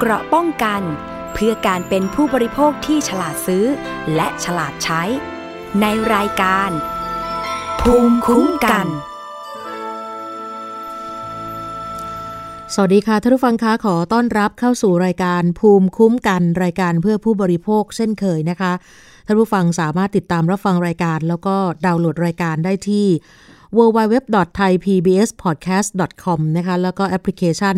[0.00, 0.82] เกราะป้องกัน
[1.34, 3.64] เพื่อการเป็นผู้บริโภคที่ฉลาดซื้อ
[4.14, 5.02] และฉลาดใช้
[5.80, 6.70] ในรายการ
[7.80, 8.86] ภูมิคุ้มกัน
[12.74, 18.72] สวัสดีค่ะท่านผู้ฟังคะขอต้อนรับเข้าสู่รายการภูมิคุ้มกัน รายการเพื่อผู้บริโภคเช่นเคยนะคะ
[19.26, 21.56] ท่านผู้ฟังสามารถติดตามรับฟังรายการ แล้วก็
[21.86, 23.06] ดาวน์โหลดรายการได้ที่
[23.76, 27.76] www.thaipbspodcast.com นะคะแล้วก็แอปพลิเคชัน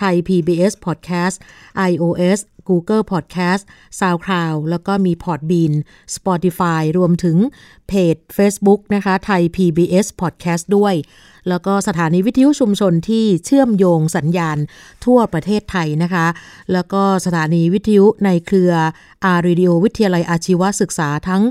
[0.00, 1.36] Thai PBS Podcast
[1.90, 3.62] iOS Google Podcast
[4.00, 5.72] SoundCloud แล้วก็มี Podbean
[6.16, 7.36] Spotify รวมถึง
[7.88, 10.94] เพจ Facebook นะคะ Thai PBS Podcast ด้วย
[11.48, 14.58] แล้วก็สถานีวิทยุชุมชนที่เชื่อมโยงสัญญาณ
[15.04, 16.26] ทั่วประเทศไทยนะคะ
[16.72, 18.72] แล้วก็สถานีวิทยุในเครือ
[19.24, 21.42] อารีดิโอวิทยาลัยอาชีวศึกษาทั้ง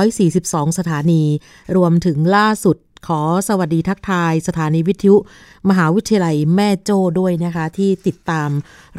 [0.00, 1.22] 142 สถานี
[1.76, 5.16] รวมถึงล่าสุด ขอสวัสดีทักทายสถานีวิทยุ
[5.68, 8.50] มหาวิทยาลัยแม่โจ้ด้วยนะคะ ที่ติดตาม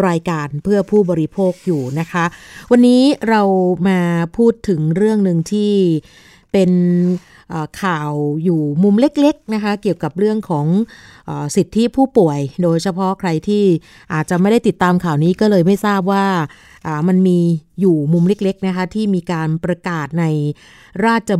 [0.07, 2.25] รายการเพื่อผู้บริโภคอยู่นะคะ
[2.71, 3.41] วันนี้เรา
[3.87, 3.99] มา
[4.37, 5.73] พูดถึงเรื่องหนึ่งที่
[6.51, 6.71] เป็น
[7.81, 8.11] ข่าว
[8.43, 10.65] อยู่มุมเล็กๆนะคะ เกี่ยวกับเรื่องของ
[11.29, 13.63] อสิทธิผู้ป่วย โดยเฉพาะใครที่
[14.13, 16.25] อาจจะไม่ได้ติดตามข่าวนี้ก็เลยไม่ทราบว่า
[17.07, 17.39] มันมี
[17.79, 20.25] อยู่มุมเล็กๆนะคะที่มีการประกาศใน
[21.05, 21.31] ราช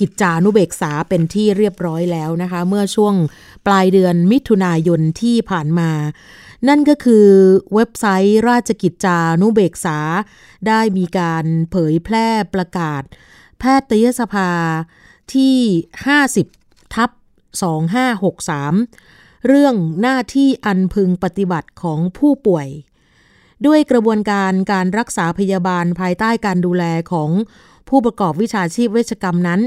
[0.00, 3.14] กิจจานุเบกษาเป็นที่เรียบร้อยแล้วนะคะ เมื่อช่วง
[3.66, 5.90] ปลายเดือนมิถุนายนที่ผ่านมา
[6.68, 7.26] นั่นก็คือ
[7.74, 9.98] เว็บไซต์ราชกิจจานุเบกษา
[10.68, 13.02] ได้มีการเผยแพร่ประกาศ
[13.58, 14.50] แพทยสภา
[15.34, 15.56] ที่
[16.22, 17.10] 50 ทับ
[18.12, 22.68] 2563 เรื่องหน้าที่อันพึงปฏิบัติของผู้ป่วย
[23.66, 27.30] ด้วยกระบวนการการรักษาพยาบาลภายใต้การดูแลของ
[27.92, 29.60] ผู้ประกอบวิชาชีพเวชกรรมนั้น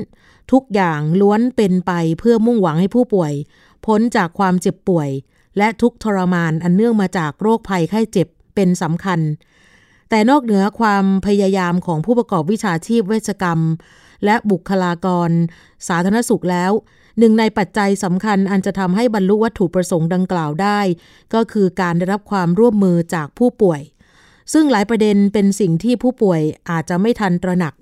[0.51, 3.33] ทุกอย่างล้วนเป็นไปเพื่อมุ่งหวังให้ผู้ป่วย
[3.85, 5.09] พ้นจากความเจ็บป่วย
[5.57, 9.19] และทุกทรมานอันเนื่องมาจากโรคภัยไข้เจ็บเป็นสำคัญ
[10.09, 13.59] แต่นอกเหนือความพยายามของผู้ประกอบวิชาชีพเวชกรรม
[14.25, 15.29] และบุคลากร
[15.87, 16.71] สาธารณสุขแล้ว
[17.19, 20.79] หนึ่งในปัจจัยสำคัญอันจะทำให้บรรลุวัตถุประสงค์ดังกล่าวได้
[21.33, 23.81] ก็คือการได้รับความร่วมมือจากผู้ป่วย
[24.53, 27.73] ซึ่งหลายประเด็นเป็นสิ่งที่ผู้ป่วยอาจจะไม่ทันตระหนัก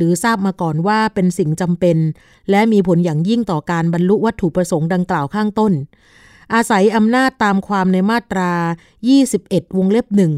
[0.00, 1.96] หรือทราบมาก่อนว่าเป็นสิ่งจำเป็น
[2.50, 5.72] และมีผลอย่างยิ่งต่อการบรรลุวัตถุประสงค์ดังกล่าวข้างต้น
[6.54, 8.52] อาศัยอำนาจตามความในมาตรา
[9.10, 10.32] 21 วงเล็บหนึ่ง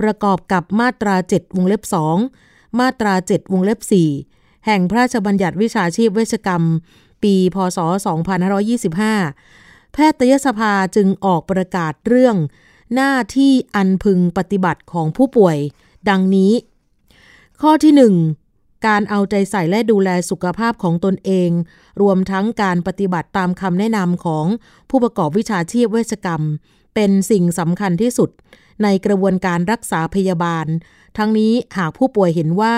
[0.00, 2.16] ประกอบกับมาตรา 7 วงเล็บสอง
[2.80, 3.78] มาตรา 7 วงเล็บ
[4.22, 6.62] 4แห่งพระราชบัญญัติวิชาชีพเวชกรรม
[7.22, 7.78] ปี พศ
[8.70, 12.36] 2525 แพทยสภาจึงออกประกาศเรื่อง
[12.94, 15.56] หน้าที่อันพึงปฏิบัติของผู้ป่วย
[16.08, 16.52] ดังนี้
[17.60, 18.43] ข้อที่ 1
[18.86, 21.50] การเอาใจใส่และดูแลสุขภาพของตนเอง
[22.02, 24.46] รวมทั้งการปฏิบัติตามคำแนะนำของ
[24.90, 26.42] ผู้ประกอบวิชาชีพเวชกรรม
[26.94, 28.30] เป็นสิ่งสำคัญที่สุด
[28.82, 30.66] ในกระบวนการรักษาพยาบาล
[31.18, 32.76] ทั้งนี้หากผู้ป่วยเห็นว่า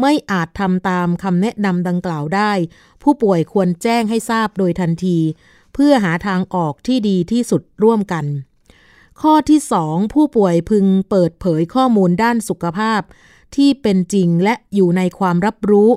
[0.00, 2.52] ไม่อาจทำตามคำแนะนำดังกล่าวได้
[3.02, 5.18] ผู้ป่วยควรแจ้งให้ทราบโดยทันที
[5.74, 8.24] เพื่อหาทางออกที่ดีที่สุดร่วมกัน
[9.22, 13.00] ข้อที่ 2 ผู้ป่วยพึงเปิดเผยข้อมูลด้านสุขภาพ
[13.56, 15.88] ที่เป็นจริงและอยู่ในความรับรู้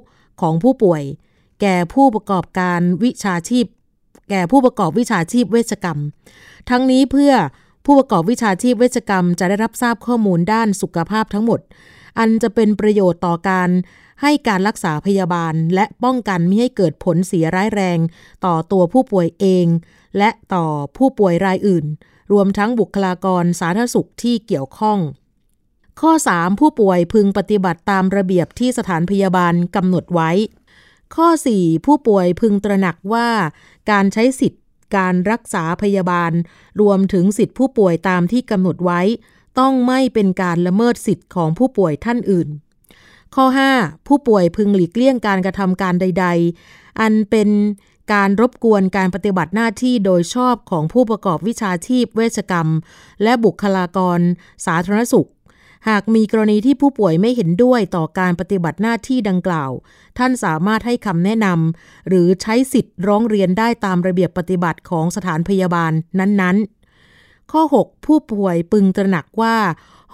[0.41, 1.03] ของผู้ป่วย
[1.62, 3.66] แก่ผู้ประกอบการวิชาชีพ
[4.29, 6.00] แก่ผู้ประกอบวิชาชีพเวชกรรม
[6.69, 7.34] ทั้งนี้เพื่อ
[7.85, 11.59] ผู้ประกอบวิชาชีพเวชกรรม จะได้รับทราบข้อมูลด้านสุขภาพทั้งหมด
[12.19, 13.69] อันจะเป็นประโยชน์ต่อการ
[14.22, 18.00] ให้การรักษาพยาบาล และป้องกันไม่ให้เกิดผลเสียร้ายแรง
[18.45, 19.66] ต่อตัวผู้ป่วยเอง
[20.18, 20.66] และต่อ
[20.97, 21.85] ผู้ป่วยรายอื่น
[22.31, 25.00] รวมทั้งบุคลากรสาธารณสุขที่เกี่ยวข้อง
[26.02, 30.31] ข้อ 3 ผู้ป่วยพึงปฏิบัติตามระเบียบที่สถานพยาบาลกำหนดไว้
[31.16, 31.28] ข้อ
[31.59, 33.30] 4 ผู้ป่วยพึงตระหนักว่า
[33.91, 34.63] การใช้สิทธิ์
[34.97, 36.31] การรักษาพยาบาล
[36.81, 39.02] รวมถึงสิทธิผู้ป่วยตามที่กำหนดไว้
[39.59, 42.50] ต้องไม่เป็นการละเมิดสิทธิ์ของผู้ป่วยท่านอื่น
[43.36, 43.46] ข้อ
[43.78, 46.25] 5 ผู้ป่วยพึงหลีกเลี่ยงการกระทำการใด
[46.63, 47.50] ๆ อันเป็น
[48.13, 52.68] การรบกวนการปฏิบัติหน้าที่โดยชอบของผู้ประกอบวิชาชีพเวชกรรม
[53.24, 54.19] และบุคลากร
[54.66, 55.30] สาธารณสุข
[55.89, 59.72] หากมีกรณีที่ผู้ป่วยไม่เห็นด้วยต่อการปฏิบัติหน้าที่ดังกล่าว
[60.18, 69.57] ท่านสามารถให้คำแนะนำหรือใช้สิทธิ์ร้องเรียนได้ตามระเบียบปฏิบัติของสถานพยาบาลนั้นๆ ข้อ 6 ผู้ป่วยปึงตระหนักว่า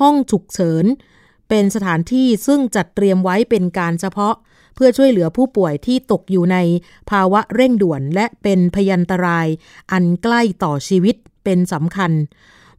[0.02, 0.86] ห้องฉุกเฉิน
[1.50, 4.36] เป็นสถานที่ซึ่งจัดเตรียมไว้เป็นการเฉพาะ
[4.76, 6.58] เพื่อช่วยเหลือผู้ป่วยที่ตกอยู่ใน
[7.10, 9.48] ภาวะเร่งด่วนและเป็นพยันตราย
[9.92, 12.12] อันใกล้ต่อชีวิตเป็นสำคัญ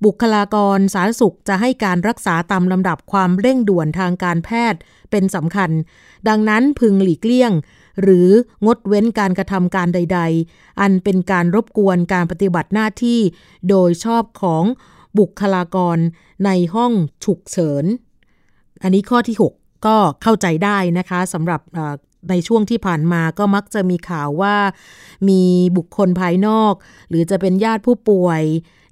[0.05, 4.81] บุคลากรสาธารณสุขจะให้การรักษาตามลำดับความเร่งด่วนทางการแพทย์
[5.11, 5.71] เป็นสำคัญ
[6.29, 7.53] ดังนั้นพึงหลีกเลี่ยง
[8.03, 8.29] หรือ
[8.67, 10.21] งดเว้นการกระทำการใด
[10.51, 13.21] ๆ อันเป็นการรบกวนการปฏิบัติหน้าที่
[13.69, 14.65] โดยชอบของ
[15.19, 15.99] บุคลากร
[16.45, 16.93] ในห้อง
[17.25, 17.85] ฉุกเฉิน
[18.83, 21.61] อันนี้ข้อที่ 6 ก็เข้าใจได้นะคะสำหรับ
[22.31, 24.57] ในช่วงที่ผ่านมาก็มักจะมีข่าวว่า
[25.29, 25.43] มี
[25.77, 26.75] บุคคลภายนอก
[27.09, 28.43] หรือจะเป็นญาติผู้ป่วย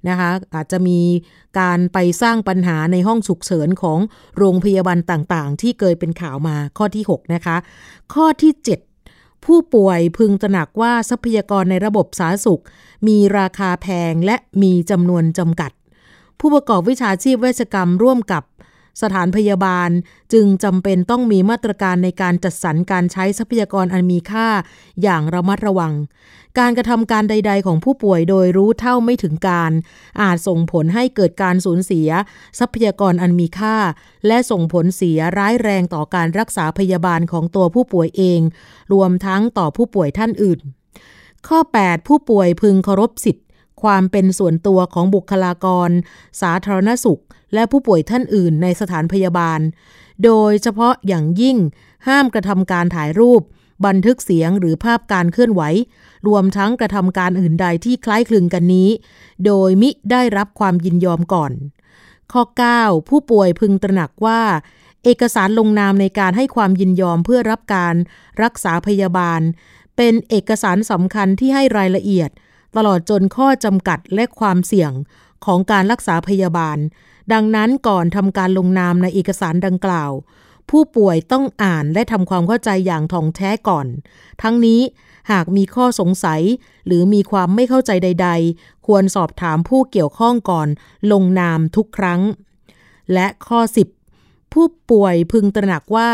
[0.09, 0.99] นะคะอาจจะมี
[1.59, 3.99] การไปสร้างปัญหาในห้องฉุกเฉินของ
[4.37, 7.57] โรงพยาบาลต่างๆ ที่เคยเป็นข่าวมาข้อที่ 6 นะคะ
[8.13, 8.53] ข้อที่
[8.99, 12.61] 7ผู้ป่วยพึงตระหนักว่าทรัพยากรในระบบสาธารณสุข
[13.07, 15.71] มีราคาแพงและมีจำนวนจำกัด
[16.39, 18.43] ผู้ประกอบวิชาชีพเวชกรรมร่วมกับ
[19.01, 19.89] สถานพยาบาล
[20.33, 24.47] จึงจำเป็นต้องมีมาตรการในการจัดสรรการใช้ทรัพยากรอันมีค่า
[25.01, 25.93] อย่างระมัดระวัง
[26.59, 29.71] การกระทำการใด ๆ ของผู้ป่วยโดยรู้เท่าไม่ถึงการ
[30.21, 32.09] อาจส่งผลให้เกิดการสูญเสีย
[32.59, 33.77] ทรัพยากรอันมีค่า
[34.27, 38.39] และส่งผลเสียร้ายแรงต่อการรักษาพยาบาลของตัวผู้ป่วยเอง
[38.93, 40.59] รวมทั้งต่อผู้ป่วยท่านอื่น
[41.47, 43.42] ข้อ 8 ผู้ป่วยพึงเคารพสิทธิ
[43.83, 45.89] ความเป็นส่วนตัวของบุคลากร
[46.41, 47.21] สาธารณสุข
[47.53, 49.59] และผู้ป่วยท่านอื่นในสถานพยาบาล
[50.23, 51.57] โดยเฉพาะอย่างยิ่ง
[52.07, 53.41] ห้ามกระทำการถ่ายรูป
[53.85, 55.61] บันทึกเสียงหรือภาพการเคลื่อนไหว
[56.27, 58.89] รวมทั้งกระทำการอื่นใดที่คล้ายคลึงกันนี้
[59.45, 61.51] โดยมิได้รับความยินยอมก่อน
[62.31, 62.43] ข้อ
[62.77, 64.41] 9 ผู้ป่วยพึงตระหนักว่า
[65.03, 67.95] เอกสารลงนามในการให้ความยินยอมเพื่อรับการ
[68.43, 69.41] รักษาพยาบาล
[69.97, 72.29] เป็นเอกสารสำคัญที่ให้รายละเอียด
[72.75, 74.91] ตลอดจนข้อจำกัดและความเสี่ยง
[75.45, 76.77] ของการรักษาพยาบาล
[77.33, 80.11] ดังนั้นก่อนทำการลงนามในเอกสารดังกล่าว
[80.69, 83.87] ผู้ป่วยต้องอ่านและทำความเข้าใจอย่างท่องแท้ก่อน
[84.41, 84.81] ทั้งนี้
[85.31, 86.41] หากมีข้อสงสัย
[86.85, 90.67] หรือมีความไม่เข้าใจใด ๆ ควรสอบถามผู้เกี่ยวข้องก่อน
[91.11, 92.21] ลงนามทุกครั้ง
[93.13, 93.59] และข้อ
[94.07, 96.11] 10 ผู้ป่วยพึงตระหนักว่า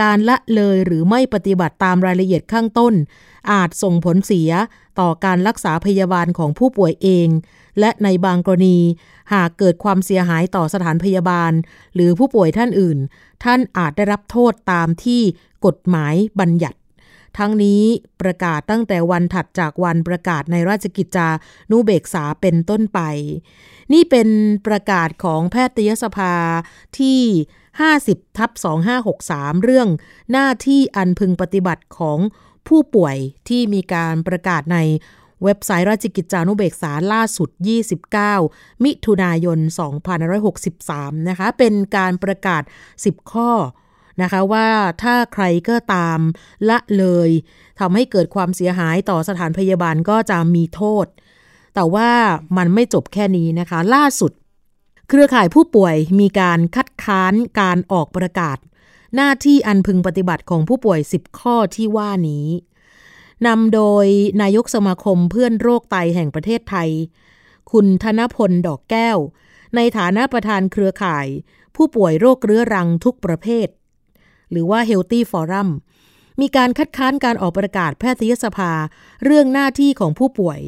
[0.00, 2.94] การละเลยหรือไม่ปฏิบัติตามรายละเอียดข้างต้น
[3.52, 4.50] อาจส่งผลเสีย
[5.00, 7.28] ต่อการรักษาพยาบาลของผู้ป่วยเอง
[7.80, 8.78] และในบางกรณี
[9.32, 11.52] หากเกิดความเสียหายต่อสถานพยาบาล
[11.94, 12.98] หรือผู้ป่วยท่านอื่น
[13.44, 15.22] ท่านอาจได้รับโทษตามที่
[15.66, 16.78] กฎหมายบัญญัติ
[17.38, 17.82] ทั้งนี้
[18.22, 21.28] ประกาศตั้งแต่วันถัดจากวันประกาศในราชกิจจา
[21.70, 23.00] นุเบกษาเป็นต้นไป
[23.92, 24.28] นี่เป็น
[24.66, 26.34] ประกาศของแพทยสภา
[26.98, 27.20] ที่
[27.80, 28.50] 50ทับ
[29.08, 29.88] 2563 เรื่อง
[30.32, 32.18] หน้าที่อันพึงปฏิบัติของ
[32.68, 33.16] ผู้ป่วย
[33.48, 34.78] ที่มีการประกาศใน
[35.44, 37.48] เว็บไซต์ราชกิจจานุเบกษาล่าสุด
[38.16, 39.58] 29 มิถุนายน
[40.42, 42.62] 2563 นะคะ เป็นการประกาศ
[42.96, 43.50] 10 ข้อ
[44.22, 44.68] นะคะว่า
[45.02, 46.18] ถ้าใครก็ตาม
[46.68, 47.30] ละเลย
[47.80, 51.06] ทำให้เกิดความเสียหายต่อสถานพยาบาลก็จะมีโทษ
[51.74, 52.10] แต่ว่า
[52.56, 54.32] มันไม่จบแค่นี้นะคะ ล่าสุด
[55.14, 58.58] เครือข่ายผู้ป่วยมีการคัดค้านการออกประกาศ
[59.14, 62.46] หน้าที่อันพึงปฏิบัติของผู้ป่วย 10 ข้อที่ว่านี้
[63.46, 64.06] นำโดย
[64.42, 66.90] นายกสมาคมเพื่อนโรคไตแห่งประเทศไทย
[67.72, 69.18] คุณธนพลดอกแก้ว
[69.76, 71.26] ในฐานะประธานเครือข่าย
[71.76, 73.68] ผู้ป่วยโรคเรื้อรังทุกประเภท
[74.50, 75.68] หรือว่า Healthy Forum
[76.40, 78.72] มีการคัดค้านการออกประกาศแพทยสภา
[79.24, 80.60] เรื่องหน้าที่ของผู้ป่วย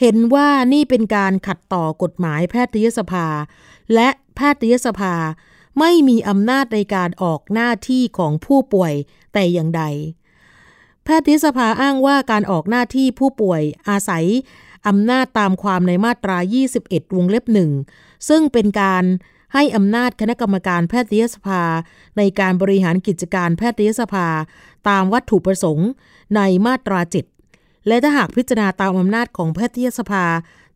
[0.00, 3.26] เห็นว่านี่เป็นการขัดต่อกฎหมายแพทยสภา
[3.94, 5.14] และแพทยสภา
[5.78, 8.92] ไม่มีอำนาจในการออกหน้าที่ของผู้ป่วย
[9.32, 9.82] แต่อย่างใด
[11.04, 14.26] แพทยสภาอ้างว่าการออกหน้าที่ผู้ป่วยอาศัย
[14.88, 16.38] อำนาจตามความในมาตรา
[16.76, 17.70] 21 วงเล็บหนึ่ง
[18.28, 19.04] ซึ่งเป็นการ
[19.54, 21.62] ให้อำนาจคณะกรรมการแพทยสภา
[22.16, 24.28] ในการบริหารกิจการแพทยสภา
[24.88, 25.88] ตามวัตถุประสงค์
[26.36, 27.31] ในมาตรา 7
[27.86, 30.26] และถ้าหากพิจารณาตามอำนาจของแพทยสภา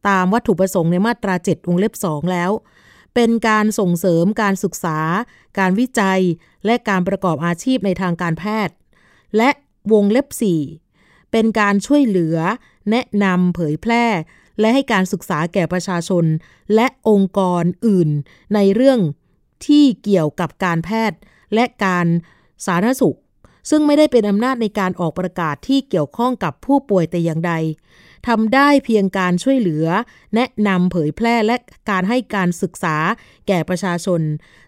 [0.08, 2.50] ตามวัตถุประสงค์ในมาตรา 7 วงเล็บ 2 แล้ว
[3.14, 4.98] เป็นการส่งเสริมการศึกษา
[5.58, 6.20] การวิจัย
[6.66, 8.74] และการประกอบอาชีพในทางการแพทย์
[9.36, 9.50] และ
[9.92, 10.26] วงเล็บ
[10.80, 12.36] 4 เป็นการช่วยเหลือ
[12.90, 14.04] แนะนำเผยแพร่
[14.60, 16.24] และให้การศึกษาแก่ประชาชน
[16.74, 18.10] และองค์กรอื่น
[18.54, 19.00] ในเรื่อง
[19.66, 21.18] ที่เกี่ยวกับการแพทย์
[21.54, 22.06] และการ
[22.66, 23.16] สาธารณสุข
[23.70, 27.52] ซึ่งไม่ได้เป็นอำนาจในการออกประกาศที่เกี่ยวข้องกับผู้ป่วยแต่อย่างใด
[28.26, 29.86] ทำได้เพียงการช่วยเหลือ
[30.34, 31.56] แนะนำเผยแพร่และ
[31.90, 32.96] การให้การศึกษา
[33.48, 34.20] แก่ประชาชน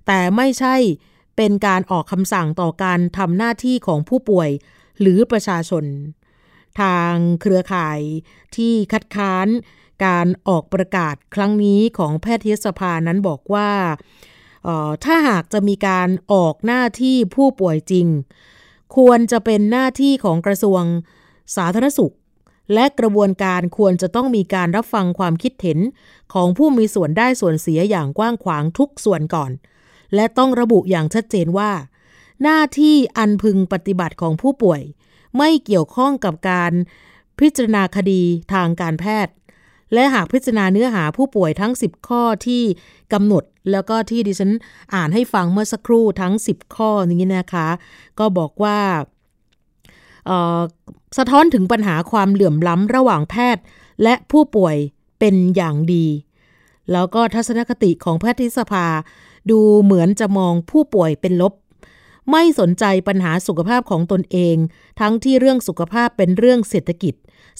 [0.06, 0.76] แต่ไม่ใช่
[1.36, 4.50] เป็นการออกคำสั่งต่อการทำหน้าที่ของผู้ป่วย
[5.00, 5.84] หรือประชาชน
[6.80, 8.00] ทางเครือข่าย
[8.56, 9.48] ที่คัดค้าน
[10.06, 13.70] การออกประกาศครั้งนี้ของแพทยสภานั้นบอกว่า
[15.04, 18.06] ถ้าหากจะมีการออกหน้าที่ผู้ป่วยจริง
[18.96, 20.82] ควรจะเป็นหน้าที่ของกระทรวง
[21.56, 22.14] สาธารณสุข
[22.74, 25.78] และกระบวนการควรจะต้องมีการรับฟังความคิดเห็น
[26.32, 29.50] ของผู้มีส่วนได้ส่วนเสียอย่างกว้างขวางทุกส่วนก่อน
[30.14, 31.72] และต้องระบุอย่างชัดเจนว่า
[32.42, 34.82] หน้าที่อันพึงปฏิบัติของผู้ป่วย
[35.36, 36.72] ไม่เกี่ยวข้องกับการ
[37.38, 39.34] พิจารณาคดีทางการแพทย์
[39.94, 42.62] และหากพิจารณาเนื้อหาผู้ป่วยทั้ง 10 ข้อที่
[43.12, 44.50] กำหนด แล้วก็ที่ดิฉัน
[44.94, 47.68] อ่านให้ฟังเมื่อสักครู่ทั้ง 10 ข้อนี้นะคะ
[48.18, 48.78] ก็บอกว่า
[51.18, 53.62] สะท้อนถึงปัญหาความเหลื่อมล้ำระหว่างแพทย์
[54.02, 54.76] และผู้ป่วย
[55.18, 56.06] เป็นอย่างดี
[56.92, 58.86] แล้วก็ทัศนคติของแพทยสภา
[59.50, 61.54] ดูเหมือนจะมองผู้ป่วยเป็นลบ
[62.30, 64.56] ไม่สนใจปัญหาสุขภาพของตนเอง
[65.00, 67.14] ทั้งที่เรื่องสุขภาพเป็นเรื่องเศรษฐกิจ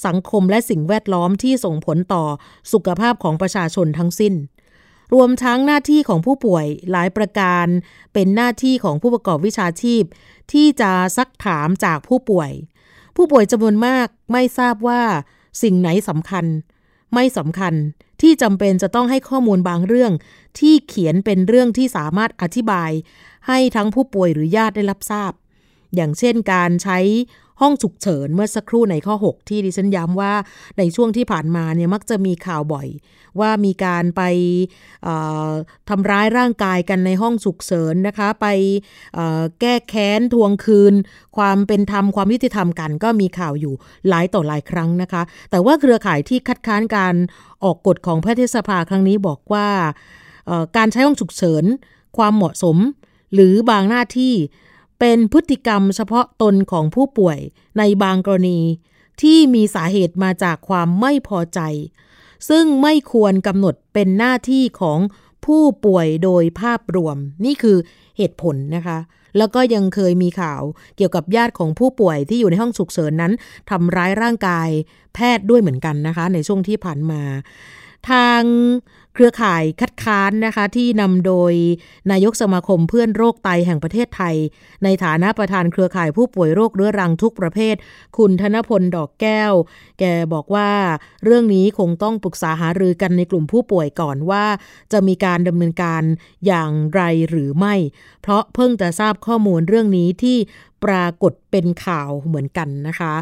[0.07, 2.25] สังคมและสิ่งแวดล้อมที่ส่งผลต่อ
[2.73, 4.35] สุขภาพของประชาชนทั้งสิ้น
[5.15, 7.67] รวมทั้งหน้าที่ของผู้ป่วยหลายประการ
[8.13, 10.03] เป็นหน้าที่ของผู้ประกอบวิชาชีพ
[10.53, 12.51] ที่จะซักถามจากผู้ป่วย
[13.17, 15.03] ผู้ป่วยจำนวนมากไม่ทราบว่า
[15.63, 16.45] สิ่งไหนสำคัญ
[17.15, 17.75] ไม่สำคัญ
[18.23, 20.13] ที่จำเป็นจะต้องให้ข้อมูลบางเรื่อง
[20.59, 22.91] ที่เขียนเป็นเรื่องที่สามารถอธิบาย
[23.47, 25.33] ให้ทั้งผู้ป่วยหรือญาติได้รับทราบ
[25.95, 26.99] อย่างเช่นการใช้
[27.61, 30.33] ห้องฉุกเฉินเมื่อสักครู่ในข้อ 6 ที่ดิฉันย้ำว่า
[30.79, 32.89] ในช่วงที่ผ่านมาเนี่ยมักจะมีข่าวบ่อย
[33.41, 34.23] ว่ามีการไป
[35.89, 38.47] ทำร้ายร่างกายกันในห้องฉุกเฉินนะคะ ไป
[39.61, 40.95] แก้แค้นทวงคืน
[41.37, 43.75] ความเป็นธรรมความยุติธรรมกัน ก็มีข่าวอยู่
[44.09, 47.15] หลายต่อหลายครั้งนะคะ แต่ว่าเครือข่ายที่คัดค้านการ
[47.65, 49.69] ออกกฎของแพทยสภาครั้งนี้บอกว่า
[50.77, 51.65] การใช้ห้องฉุกเฉิน
[52.17, 52.77] ความเหมาะสม
[53.35, 54.35] หรือบางหน้าที่
[54.99, 57.39] เป็นพฤติกรรมเฉพาะตนของผู้ป่วย
[57.79, 58.61] ในบางกรณี
[59.23, 61.61] ที่มีสาเหตุมาจากความไม่พอใจ
[62.49, 64.99] ซึ่งไม่ควรกำหนดเป็นหน้าที่ของ
[65.45, 67.77] ผู้ป่วยโดยภาพรวม นี่คือ
[68.17, 68.99] เหตุผลนะคะ
[69.39, 70.63] แล้วก็ยังเคยมีข่าว
[70.97, 73.33] เกี่ยวกับญาติของผู้ป่วยที่อยู่ในห้องฉุกเฉินนั้น
[73.71, 74.69] ทำร้ายร่างกาย
[75.15, 77.23] แพทย์ด้วยเหมือนกันนะคะ ในช่วงที่ผ่านมา
[78.11, 78.43] ทาง
[79.19, 81.53] เครือข่ายคัดค้านนะคะ ที่นำโดย
[82.11, 84.37] นายกสมาคมเพื่อนโรคไตแห่งประเทศไทย
[84.85, 87.77] ในฐานะประธานเครือข่ายผู้ป่วยโรคเรื้อรังทุกประเภท
[88.17, 89.53] คุณธนพลดอกแก้ว
[90.01, 90.71] แกบอกว่า
[91.25, 94.45] เรื่องนี้คงต้องปรึกษาหารือกันในกลุ่มผู้ป่วยก่อนว่า
[94.93, 96.03] จะมีการดำเนินการ
[96.47, 97.75] อย่างไรหรือไม่
[98.23, 100.39] เพราะเพิ่งจะทราบข้อมูลเรื่องนี้ที่
[100.85, 103.13] ปรากฏเป็นข่าวเหมือนกันนะคะ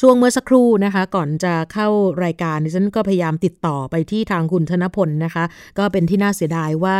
[0.00, 1.88] ช่วงเมื่อสักครู่นะคะ ก่อนจะเข้า
[2.24, 5.44] รายการดิฉันก็พยายามติดต่อไปที่ทางคุณธนพลนะคะ
[5.78, 6.98] ก็เป็นที่น่าเสียดายว่า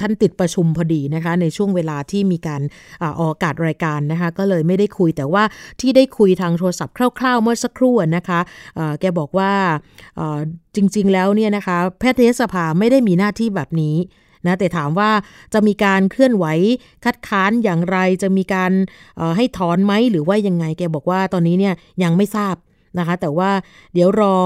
[0.00, 2.62] ท่านติดประชุมพอดีนะคะ ในช่วงเวลาที่มีการ
[3.18, 5.44] ออกอากาศรายการนะคะ ก็เลยไม่ได้คุยแต่ว่า
[5.80, 8.40] ที่ได้คุยทางโทรศัพท์คร่าวๆ เมื่อสักครู่นะคะ
[9.00, 9.52] แกบอกว่า
[10.76, 13.96] จริงๆแล้วเนี่ยนะคะแพทยสภาไม่ได้มีหน้าที่แบบนี้
[14.46, 15.10] นะแต่ถามว่า
[15.54, 16.46] จะมีการเคลื่อนไหว
[17.04, 18.72] คัดค้านอย่างไรจะมีการ
[19.36, 22.56] ให้ถอนไหมหรือว่ายังไงแกบอกว่าตอนนี้เนี่ยยังไม่ทราบ
[22.98, 23.50] นะคะแต่ว่า
[23.94, 24.36] เดี๋ยวรอ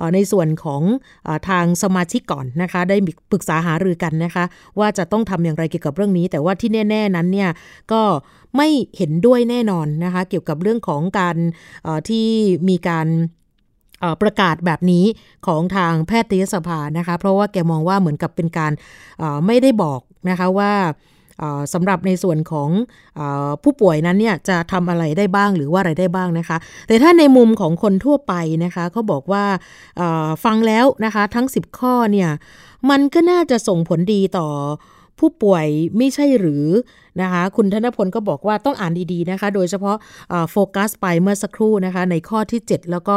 [0.00, 0.82] อในส่วนของ
[1.26, 2.96] อทางสมาชิกก่อนนะคะ ได้
[3.30, 4.44] ปรึกษาหารือกันนะคะ
[4.78, 7.50] ว่าจะต้องทำอย่างไรเกี่ยวกับเรื่องนี้ แต่ว่าที่แน่ ๆนั้นเนี่ย
[7.92, 8.02] ก็
[8.56, 11.36] ไม่เห็นด้วยแน่นอนนะคะ เกี่ยวกับเรื่องของการ
[12.08, 12.26] ที่
[12.68, 13.08] มีการ
[14.22, 15.04] ประกาศแบบนี้
[15.46, 18.72] ของทางแพทยสภานะคะ เพราะว่าแกมองว่าเหมือนกับเป็นการ
[19.46, 20.72] ไม่ได้บอกนะคะว่า
[21.72, 22.68] สำหรับในส่วนของ
[23.18, 23.20] อ
[23.62, 26.56] ผู้ป่วยนั้นเนี่ยจะทำอะไรได้บ้างหรือว่าอะไรได้บ้างนะคะ
[26.86, 29.44] แต่ถ้าในมุมของคนทั่วไปนะคะเขาบอกว่า
[30.44, 32.30] ฟังแล้วนะคะทั้ง 10 ข้อเนี่ย
[32.90, 34.48] มันก็น่าจะส่งผลดีต่อ
[35.18, 35.66] ผู้ป่วย
[35.96, 36.66] ไม่ใช่หรือ
[37.20, 39.96] นะคะคุณธนพลก็บอกว่าต้องอ่านดีๆนะคะ โดยเฉพาะ
[40.50, 43.16] โฟกัสไปเมื่อสักครู่นะคะในข้อที่ 7 แล้วก็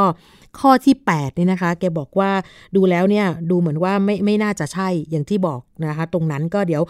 [0.60, 2.32] ข้อที่8นี่ยนะคะ แกบอกว่า
[2.76, 6.84] ดูแล้วเนี่ยดูเหมือนว่าไม่ไม่น่าจะใช่อย่างที่บอกนะคะ ตรงนั้นก็เดี๋ยว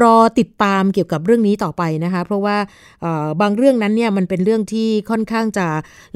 [0.00, 2.56] รอติดตามเกี่ยวกับเรื่องนี้ต่อไปนะคะ เพราะว่า
[3.40, 5.66] บางเรื่องนั้นเนี่ยมันเป็นเรื่องที่ค่อนข้างจะ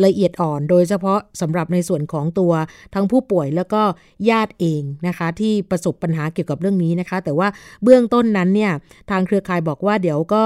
[0.04, 2.52] ละเอียดอ่อน โดยเฉพาะสำหรับในส่วนของตัว
[2.94, 3.82] ทั้งผู้ป่วยแล้วก็
[4.30, 7.48] ญาติเองนะคะ ที่ประสบปัญหาเกี่ยวกับเรื่องนี้นะคะ แต่ว่า
[7.82, 8.72] เบื้องต้นนั้นเนี่ย
[9.10, 10.42] ทางเครือข่ายบอกว่าเดี๋ยวก็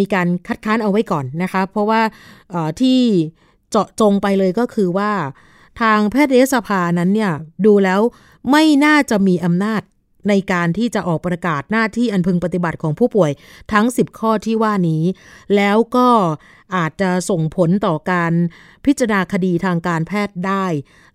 [0.00, 2.00] มีการคัดค้านเอาไว้ก่อนนะคะ เพราะว่า
[2.80, 3.00] ที่
[3.70, 5.10] เจาะจงไปเลยก็คือว่า
[5.80, 7.32] ทางแพทยสภานั้นเนี่ย
[7.66, 8.00] ดูแล้ว
[8.50, 9.82] ไม่น่าจะมีอำนาจ
[10.28, 13.30] ในการที่จะออกประกาศหน้าที่อันพึงปฏิบัติของผู้ป่วย
[13.72, 15.02] ทั้ง 10 ข้อที่ว่านี้
[15.56, 16.08] แล้วก็
[16.76, 18.32] อาจจะส่งผลต่อการ
[18.84, 20.66] พิจารณาคดีทางการแพทย์ได้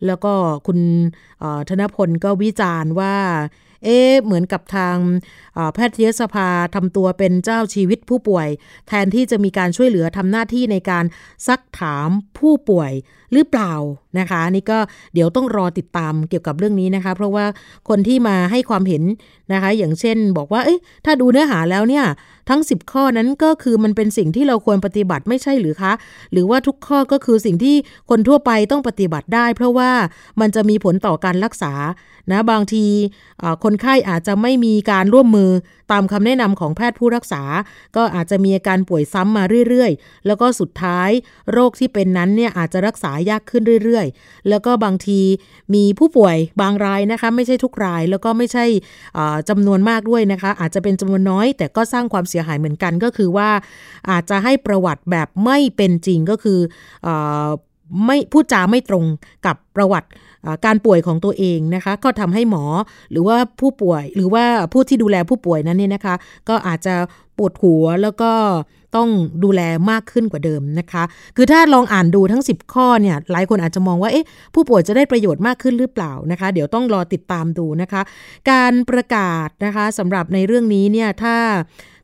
[0.06, 0.34] แล้วก็
[0.68, 0.80] คุณ
[1.70, 3.16] ธนพลก็วิจารณ์ว่า
[3.84, 4.98] เอ๊เหมือนกับทาง
[5.74, 8.48] แพทยสภาทำตัวเป็นเจ้าชีวิตผู้ป่วย
[8.88, 11.06] แทนที่จะมีการช่วยเหลือทำหน้าที่ในการ
[11.48, 12.92] ซักถามผู้ป่วย
[13.34, 13.74] หรือเปล่า
[14.20, 14.80] นะคะนี่ก็
[15.14, 17.46] เดี๋ยวต้องรอติดตามเกี่ยวกับเรื่องนี้นะคะ เพราะว่า
[17.90, 19.04] คนที่มาให้ความเห็น
[19.54, 22.06] นะคะ อย่างเช่นบอกว่าเอ๊ะถ้าดูเนื้อหาแล้วเนี่ย
[22.50, 25.94] ทั้ง 10 ข้อนั้นก็คือมันเป็นสิ่งที่เราควรปฏิบัติไม่ใช่หรือคะ
[26.32, 27.76] หรือว่าทุกข้อก็คือสิ่งที่
[28.10, 29.92] คนทั่วไปต้องปฏิบัติได้ เพราะว่า
[30.40, 31.74] มันจะมีผลต่อการรักษา
[32.32, 32.86] นะบางที
[33.64, 35.52] คนไข้อาจจะไม่มีการร่วมมือ
[35.92, 37.44] ตามคำแนะนำของแพทย์ผู้รักษา
[37.96, 41.10] ก็อาจจะมีอาการป่วยซ้ำมาเรื่อยๆ แล้วก็สุดท้าย
[41.52, 45.22] โรคที่เป็นนั้นเนี่ยอาจจะรักษายากขึ้นเรื่อยๆ แล้วก็บางที
[45.74, 48.66] มีผู้ป่วยบางรายนะคะไม่ใช่ทุกรายแล้วก็ไม่ใช่
[49.50, 53.50] จำนวนมากด้วยนะคะ อาจจะเป็นจำนวนน้อย แต่ก็สร้างความเสียหายเหมือนกันก็คือว่า
[54.10, 56.60] อาจจะให้ประวัติแบบไม่เป็นจริงก็คือ
[57.08, 57.10] อ
[58.06, 59.06] ไม่พูดจาไม่ตรง
[59.46, 60.08] กับประวัติ
[60.66, 62.64] การป่วยของตัวเองนะคะ ก็ทำให้หมอ
[63.12, 66.16] หรือว่าผู้ป่วยหรือว่าผู้ที่ดูแลผู้ป่วยนั้นเนี่ยนะคะ
[66.50, 66.96] ก็อาจจะ
[67.38, 68.32] ปวดหัวแล้วก็
[68.96, 69.10] ต้อง
[69.44, 71.04] ดูแลมากขึ้นกว่าเดิมนะคะ
[71.36, 78.02] คือถ้าลองอ่านดูทั้ง 10 ข้อเนี่ย หลายคนอาจจะมองว่า เอ๊ะ ผู้ป่วยจะได้ประโยชน์มากขึ้นหรือเปล่านะคะ เดี๋ยวต้องรอติดตามดูนะคะ
[78.52, 81.36] การประกาศนะคะสำหรับในเรื่องนี้เนี่ย ถ้า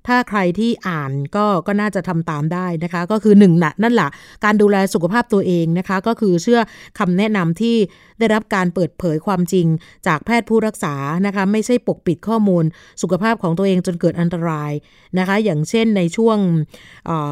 [0.08, 4.10] ถ้าใครที่อ่านก็ก็น่าจะทำตามได้นะคะ ก็คือหนึ่งนะนั่นแหละ
[4.46, 6.60] การดูแลสุขภาพตัวเองนะคะ ก็คือเชื่อ
[7.00, 7.76] คำแนะนำที่
[8.20, 9.68] ได้รับการเปิดเผยความจริง
[10.08, 10.96] จากแพทย์ผู้รักษา
[11.26, 12.64] นะคะ ไม่ใช่ปกปิดข้อมูล
[13.02, 14.72] สุขภาพของตัวเองจนเกิดอันตราย
[15.20, 16.38] นะคะ อย่างเช่นในช่วง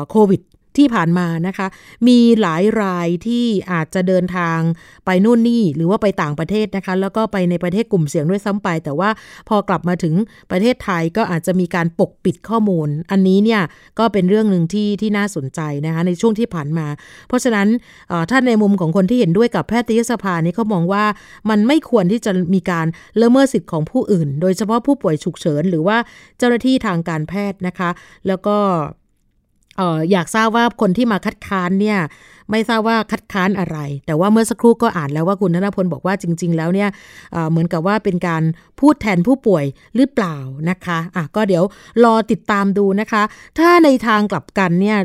[0.10, 0.42] โควิด
[0.78, 1.68] ที่ผ่านมานะคะ
[2.08, 4.60] มีหลายรายที่อาจจะเดินทาง
[5.06, 9.10] ไปนู่นนี่ หรือว่าไปต่างประเทศนะคะ แล้วก็ไปในประเทศกลุ่มเสี่ยงด้วยซ้ำไป แต่ว่า
[9.50, 10.14] พอกลับมาถึง
[10.52, 13.62] ประเทศไทยก็อาจจะมีการปกปิดข้อมูล อันนี้เนี่ย
[14.00, 16.88] ก็เป็นเรื่องหนึ่งที่ที่น่าสนใจนะคะในช่วงที่ผ่านมา
[17.28, 17.68] เพราะฉะนั้น
[18.30, 21.04] ถ้าในมุมของคนที่เห็นด้วยกับแพทยสภานี่เขามองว่า
[21.50, 22.88] มันไม่ควรที่จะมีการ
[23.22, 25.98] ละเมิดสิทธิ์ของผู้อื่น โดยเฉพาะผู้ป่วยฉุกเฉิน หรือว่า
[26.38, 27.90] เจ้าหน้าที่ทางการแพทย์นะคะ
[28.28, 28.58] แล้วก็
[29.82, 32.00] อออยากทราบว่าคนที่มาคัดค้านเนี่ย
[32.52, 36.90] ไม่ทราบว่าคัดค้านอะไร แต่ว่าเมื่อสักครู่ก็อ่านแล้วว่าคุณธนพลบอกว่าจริง ๆ แล้วเนี่ย
[37.32, 38.44] เเหมือนกับว่าเป็นการ
[38.80, 40.38] พูดแทนผู้ป่วยหรือเปล่า
[40.70, 41.64] นะคะอะก็เดี๋ยว
[42.04, 43.24] รอติดตามดูนะคะ
[43.60, 44.98] ถ้าในทางกลับกันเนี่ย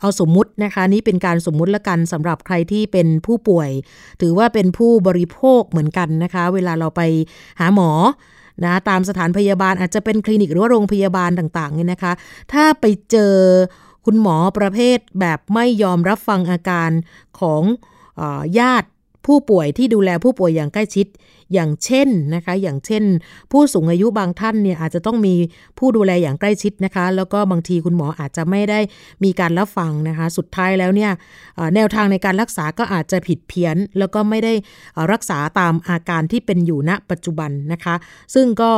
[0.00, 3.70] เอาสมมุตินะคะนี่เป็นการสมมุติละกันสำหรับใครที่เป็นผู้ป่วย
[4.20, 7.02] ถือว่าเป็นผู้บริโภคเหมือนกันนะคะ เวลาเราไป
[7.60, 7.90] หาหมอ
[8.64, 12.12] นะตามสถานพยาบาลอาจจะเป็นคลินิกหรือว่าโรงพยาบาลต่างๆเนี่ยนะคะ
[12.52, 13.34] ถ้าไปเจอ
[14.08, 16.90] คุณหมอประเภทแบบไม่ยอมรับฟังอาการ
[17.40, 17.62] ของ
[18.58, 18.88] ญาติ
[19.26, 21.06] ผู้ป่วยที่ดูแลผู้ป่วยอย่างใกล้ชิด
[21.54, 23.04] อย่างเช่นนะคะ อย่างเช่น
[23.52, 25.34] ผู้สูงอายุบางท่านเนี่ยอาจจะต้องมี
[25.78, 28.80] ผู้ดูแลอย่างใกล้ชิดนะคะ แล้วก็บางทีคุณหมออาจจะไม่ได้
[29.24, 31.10] มีการรับฟังนะคะ สุดท้ายแล้วเนี่ย
[31.74, 34.52] แนวทางในการรักษาก็อาจจะผิดเพี้ยน แล้วก็ไม่ได้
[35.12, 37.94] รักษาตามอาการที่เป็นอยู่ณปัจจุบันนะคะ
[38.34, 38.72] ซึ่งก็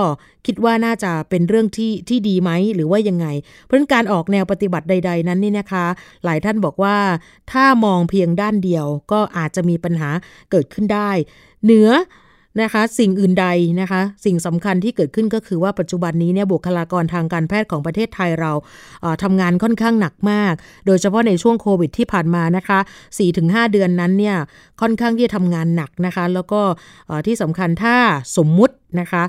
[0.47, 3.27] คิดว่าน่าจะเป็นเรื่องที่ที่ดีไหมหรือว่ายังไง
[3.65, 5.85] เพราะการออกแนวปฏิบัติใด ๆ นั้นนี่นะคะ
[6.25, 6.97] หลายท่านบอกว่า
[7.53, 10.11] ถ้ามองเพียงด้านเดียวก็อาจจะมีปัญหา
[10.51, 11.11] เกิดขึ้นได้
[11.65, 11.91] เหนือ
[12.63, 13.47] นะคะ สิ่งอื่นใด
[13.81, 18.53] นะคะ สิ่งสำคัญที่เกิดขึ้นก็คือว่าปัจจุบันนี้เนี่ยบุคลากรทางการแพทย์ของประเทศไทยเรา
[19.23, 20.55] ทำงานค่อนข้างหนักมาก
[20.87, 22.79] โดยเฉพาะในช่วงโควิดที่ผ่านมานะคะ
[23.27, 24.37] 4-5 เดือนนั้นเนี่ย
[24.81, 26.61] ค่อนข้างที่จะทำงานหนักนะคะ แล้วก็
[27.27, 27.97] ที่สำคัญถ้า
[28.37, 29.23] สมมุตินะคะ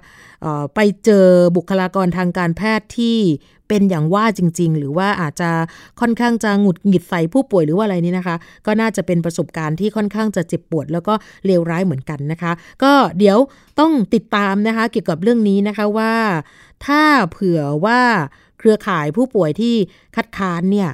[0.75, 3.17] ไปเจอบุคลากรทางการแพทย์ที่
[3.69, 5.49] เป็นอย่างว่าจริง ๆ หรือว่าอาจจะ
[5.99, 11.13] ค่อนข้างจะหงุดหงิดใส่ผู้ป่วยหรือว่าอะไรนี่นะคะ ก็น่าจะเป็นประสบการณ์ที่ค่อนข้างจะเจ็บปวด แล้วก็
[11.45, 12.51] เลวร้ายเหมือนกันนะคะ
[12.83, 13.37] ก็เดี๋ยว
[13.79, 16.13] ต้องติดตามนะคะ เกี่ยวกับเรื่องนี้นะคะว่า
[16.85, 17.01] ถ้า
[17.31, 18.01] เผื่อว่า
[18.59, 19.75] เครือข่ายผู้ป่วยที่
[20.15, 20.89] คัดค้านเนี่ย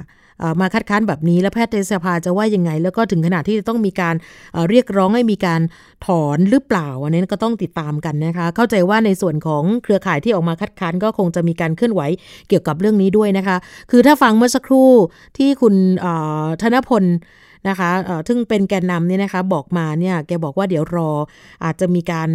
[0.60, 4.14] มาคัดค้านแบบนี้ แล้วแพทยสภาจะว่ายังไง แล้วก็ถึงขนาดที่จะต้องมีการ
[4.68, 5.60] เรียกร้องให้มีการ
[6.06, 12.02] ถอนหรือเปล่าอันนี้ก็ต้องติดตามกันนะคะ เข้าใจว่าในส่วนของเครือข่ายที่ออกมาคัดค้านก็คงจะมีการเคลื่อนไหว
[12.48, 13.56] เกี่ยวกับเรื่องนี้ด้วยนะคะ
[13.90, 14.90] คือถ้าฟังเมื่อสักครู่
[15.38, 15.74] ที่คุณ
[16.62, 17.04] ธนพล
[17.68, 17.90] นะคะ
[18.28, 21.10] ซึ่งเป็นแกนนำเนี่ยนะคะบอกมาเนี่ยแกบอกว่าเดี๋ยวรอ
[21.64, 22.28] อาจจะมีการ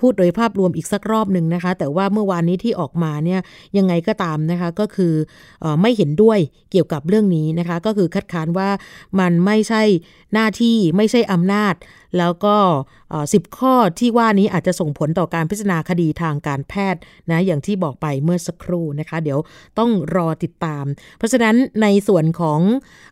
[0.00, 3.40] พูดโดยภาพรวมอีกสักรอบหนึ่งนะคะ แต่ว่าเมื่อวานนี้ที่ออกมาเนี่ย
[3.78, 5.14] ยังไงก็ตามนะคะก็คือ
[5.64, 6.38] อไม่เห็นด้วย
[6.70, 8.68] เกี่ยวกับเรื่องนี้นะคะ ก็คือคัดค้านว่า
[9.20, 9.82] มันไม่ใช่
[10.34, 11.74] หน้าที่ไม่ใช่อำนาจ
[12.18, 12.56] แล้วก็
[13.32, 19.38] สิบข้อที่ว่านี้อาจจะส่งผลต่อการพิจารณาคดีทางการแพทย์นะอย่างที่บอกไปเมื่อสักครู่นะคะ เดี๋ยว
[19.78, 20.84] ต้องรอติดตาม
[21.18, 22.60] เพราะฉะนั้นในส่วนของ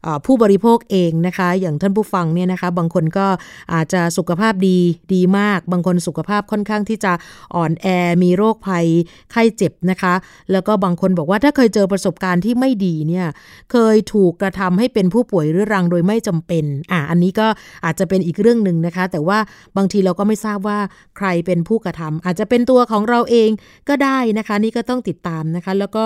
[0.07, 3.27] อผู้บริโภคเองนะคะ อย่างท่านผู้ฟังเนี่ยนะคะบางคนก็
[3.73, 4.79] อาจจะสุขภาพดี
[5.15, 7.13] ดีมาก บางคนสุขภาพค่อนข้างที่จะ
[7.57, 7.87] อ่อนแอ
[8.23, 8.87] มีโรคภัย
[9.33, 10.15] ไข้เจ็บนะคะ
[10.53, 13.27] แล้วก็บางคนบอกว่าถ้าเคยเจอประสบการณ์ที่ไม่ดีเนี่ย
[13.73, 17.47] เคยถูกกระทำให้เป็นผู้ป่วยเรื้อรังโดยไม่จำเป็นอะอันนี้ก็
[17.85, 19.39] อาจจะเป็นอีกเรื่องหนึ่งนะคะ แต่ว่า
[19.77, 20.79] บางทีเราก็ไม่ทราบว่า
[21.17, 23.51] ใครเป็นผู้กระทำอาจจะเป็นตัวของเราเอง
[23.89, 26.05] ก็ได้นะคะ นี่ก็ต้องติดตามนะคะ แล้วก็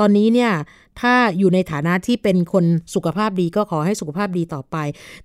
[0.00, 0.52] ตอนนี้เนี่ย
[1.00, 4.76] ถ้าอยู่ในฐานะที่เป็นคนสุขภาพดีก็ขอให้สุขภาพดีต่อไป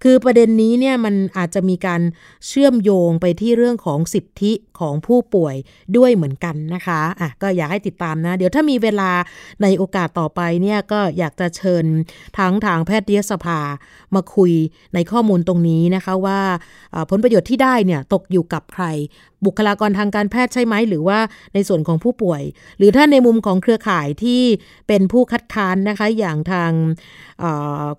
[0.04, 2.02] คือประเด็นนี้เนี่ยมันอาจจะมีการ
[2.48, 5.56] เชื่อมโยงไปที่เรื่องของสิทธิของผู้ป่วย
[5.98, 9.12] ด้วยเหมือนกันนะคะอะก็อยากให้ติดตามนะ เดี๋ยวถ้ามีเวลา
[9.62, 11.86] ในโอกาสต่อไปเนี่ยก็อยากจะเชิญ
[12.38, 13.60] ทั้งทางแพทยสภา
[14.16, 14.52] มาคุย
[14.94, 16.40] ในข้อมูลตรงนี้นะคะว่า
[17.10, 18.86] ผลประโยชน์ที่ได้เนี่ยตกอยู่กับใคร
[19.46, 21.20] บุคลากรทางการแพทย์ใช่ไหม หรือว่า
[21.54, 22.42] ในส่วนของผู้ป่วย
[22.78, 24.42] หรือถ้าในมุมของเครือข่ายที่
[24.88, 26.72] เป็นผู้คัดค้านนะคะอย่างทาง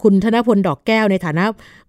[0.03, 1.45] คุณธนพลดอกแก้วในฐานะ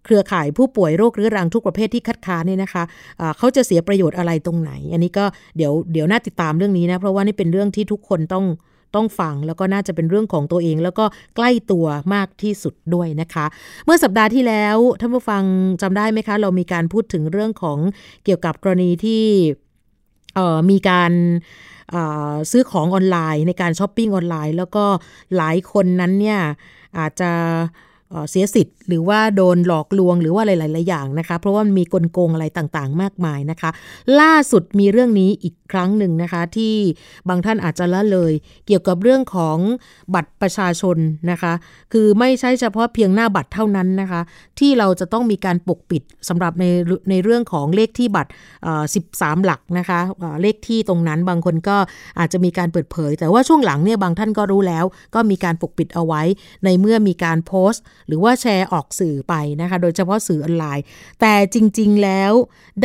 [0.06, 5.26] เครือข่ายผู้ป่วยโรคเรื้อรังทุกประเภทที่คัดค้านเนี่ยนะคะะเขาจะเสียประโยชน์อะไรตรงไหน อันนี้ก็
[5.58, 8.46] เดี๋ยวเดี๋ยวน่าติดตามเรื่องนี้นะ เพราะว่านี่เป็นเรื่องที่ทุกคนต้อง
[8.96, 13.46] ต้องฟังแล้วก็น่าจะเป็นเรื่องของตัวเอง แล้วก็ใกล้ตัวมากที่สุดด้วยนะคะ
[13.86, 15.44] เมื่อสัปดาห์ที่แล้วท่านผู้ฟัง
[15.82, 17.78] จำได้ไหมคะ เรามีการพูดถึงเรื่องของ
[18.26, 19.26] เกี่ยวกับกรณีที่
[20.70, 21.12] มีการ
[22.52, 24.86] ซื้อของออนไลน์ในการช้อปปิ้งออนไลน์ แล้วก็
[25.38, 26.40] หลายคนนั้นเนี่ย
[26.98, 27.32] อาจจะ
[28.30, 33.70] เสียสิทธิ์หรือว่าโดนหลอกลวงหรือว่าหลาย ๆ อย่างนะคะ เพราะว่ามีกลโกงอะไรต่างๆ มากมายนะคะ
[34.20, 36.76] ล่าสุดมีเรื่องนี้อีกครั้งหนึ่งนะคะ ที่
[37.30, 38.34] บางท่านอาจจะละเลย
[38.68, 39.58] เกี่ยวกับเรื่องของ
[40.16, 40.98] บัตรประชาชน
[41.32, 41.54] นะคะ
[41.94, 44.22] คือไม่ใช่เฉพาะเพียงหน้าบัตรเท่านั้นนะคะ
[44.60, 46.66] ที่เราจะต้องมีการปกปิดสำหรับใน
[47.10, 48.32] ในเรื่องของเลขที่บัตร
[49.04, 50.00] 13 หลักนะคะ
[50.42, 51.78] เลขที่ตรงนั้นบางคนก็
[52.20, 56.22] อาจจะมีการเปิดเผย แต่ว่าช่วงหลังเนี่ยบางท่านก็รู้แล้ว ก็มีการปกปิดเอาไว้
[56.66, 60.84] ในเมื่อมีการโพสต์หรือว่าแชร์ออกสื่อไปนะคะ โดยเฉพาะสื่อออนไลน์
[61.22, 62.34] แต่จริง ๆ แล้ว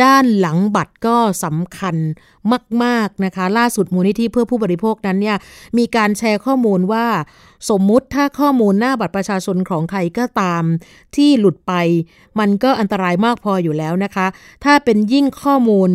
[0.03, 1.95] ด้านหลังบัตรก็สำคัญ
[2.83, 5.37] มาก ๆ นะคะ ล่าสุดมูลนิธิเพื่อผู้บริโภคนั้นเนี่ย
[5.77, 7.05] มีการแชร์ข้อมูลว่า
[7.69, 10.63] สมมุติถ้าข้อมูลหน้าบัตรประชาชนของใครก็ตาม
[11.15, 11.73] ที่หลุดไป
[12.39, 14.27] มันก็อันตรายมากพออยู่แล้วนะคะ
[14.63, 15.89] ถ้าเป็นยิ่งข้อมูล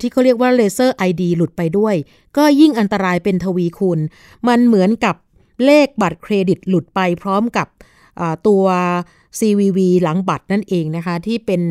[0.00, 1.94] ที่เขาเรียกว่าเลเซอร์ไอดีหลุดไปด้วย
[2.36, 3.98] ก็ยิ่งอันตรายเป็นทวีคูณ
[4.48, 5.16] มันเหมือนกับ
[5.64, 7.66] เลขบัตรเครดิตหลุดไปพร้อมกับ
[8.46, 8.64] ตัว
[9.38, 11.62] CVV หลังบัตรนั่นเองนะคะ ที่เป็น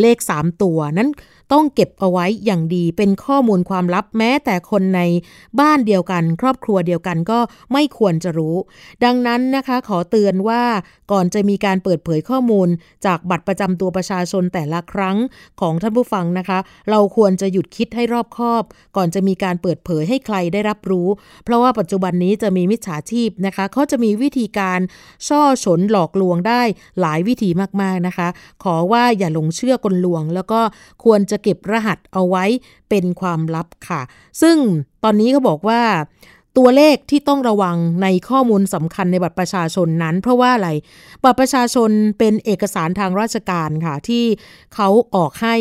[0.00, 1.08] เลข 3 ตัวนั้น
[1.52, 5.00] ต้องเก็บเอาไว้อย่างดีเป็นข้อมูลความลับแม้แต่คนใน
[5.60, 7.38] บ้านเดียวกัน ครอบครัวเดียวกันก็
[7.72, 8.56] ไม่ควรจะรู้
[9.04, 10.62] ดังนั้นนะคะขอเตือนว่า
[11.12, 12.68] ก่อนจะมีการเปิดเผยข้อมูล
[13.06, 15.16] จากบัตรประจำตัวประชาชนแต่ละครั้ง
[15.60, 16.58] ของท่านผู้ฟังนะคะ
[16.90, 18.62] เราควรจะหยุดคิดให้รอบคอบ
[18.96, 21.08] ก่อนจะมีการเปิดเผยให้ใครได้รับรู้
[21.44, 24.80] เพราะว่าปัจจุบันนี้จะมีมิจฉาชีพนะคะเขาจะมีวิธีการ
[25.28, 26.62] ช่อฉนหลอกลวงได้
[27.00, 28.28] หลายวิธีมากๆนะคะ
[28.64, 30.60] ขอว่าอย่าหลงเชื่อกลลวง แล้วก็
[31.04, 32.44] ควรจะเก็บรหัสเอาไว้
[32.88, 34.00] เป็นความลับค่ะ
[34.42, 34.56] ซึ่ง
[35.04, 35.82] ตอนนี้เขาบอกว่า
[36.56, 40.70] ตัวเลขที่ต้องระวังในข้อมูลสำคัญในบัตรประชาชนนั้น เพราะว่าอะไร
[41.24, 44.24] บัตรประชาชนเป็นเอกสารทางราชการค่ะ ที่
[44.74, 45.56] เขาออกให้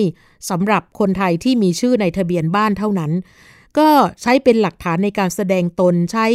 [0.50, 3.12] สำหรับคนไทยที่มีชื่อในทะเบียนบ้านเท่านั้น
[3.80, 3.90] ก็
[4.22, 6.28] ใช้เป็นหลักฐานในการแสดงตนใช้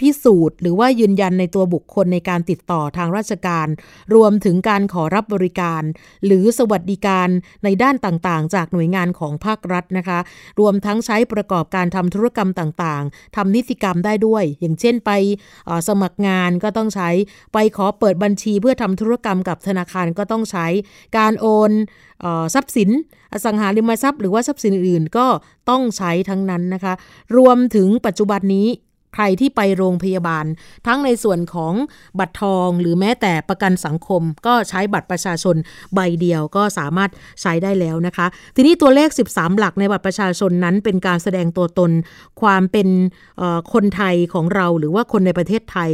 [0.00, 3.68] พิสูจน์ หรือว่ายืนยันในตัวบุคคลในการติดต่อทางราชการ
[4.14, 5.82] รวมถึงการขอรับบริการ
[6.26, 7.28] หรือสวัสดิการ
[7.64, 10.18] ในด้านต่างๆ จากหน่วยงานของภาครัฐนะคะ
[10.60, 15.10] รวมทั้งใช้ประกอบการทำธุรกรรมต่างๆทำนิติกรรมได้ด้วย อย่างเช่นไป
[15.88, 17.10] สมัครงานก็ต้องใช้
[17.52, 20.66] ไปขอเปิดบัญชีเพื่อทำธุรกรรมกับธนาคารก็ต้องใช้
[21.18, 21.72] การโอน
[22.54, 22.90] ทรัพย์สิน
[23.32, 25.26] อสังหาริมทรัพย์หรือว่าทรัพย์สินอื่นๆ ก็
[25.70, 26.94] ต้องใช้ทั้งนั้นนะคะ
[27.36, 28.68] รวมถึงปัจจุบันนี้
[29.14, 30.44] ใครที่ไปโรงพยาบาล
[30.86, 31.74] ทั้งในส่วนของ
[32.18, 35.56] บัตรทองหรือแม้แต่ประกันสังคม ก็ใช้บัตรประชาชน
[35.94, 41.90] ใบเดียวก็สามารถใช้ได้แล้วนะคะ ทีนี้ตัวเลข 13 หลักในบัตรประชาชนนั้นเป็นการแสดงตัวตน
[42.40, 42.88] ความเป็น
[43.72, 45.90] คนไทยของเราหรือว่าคนในประเทศไทย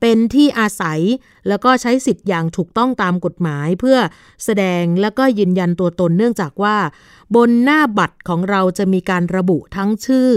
[0.00, 1.00] เป็นที่อาศัย
[1.48, 3.98] แล้วก็ใช้สิทธิ์อย่างถูกต้องตามกฎหมาย เพื่อ
[4.44, 6.76] แสดงแล้วก็ยืนยันตัวตนเนื่องจากว่า
[7.36, 10.28] บนหน้าบัตรของเราจะมีการระบุทั้งชื่อ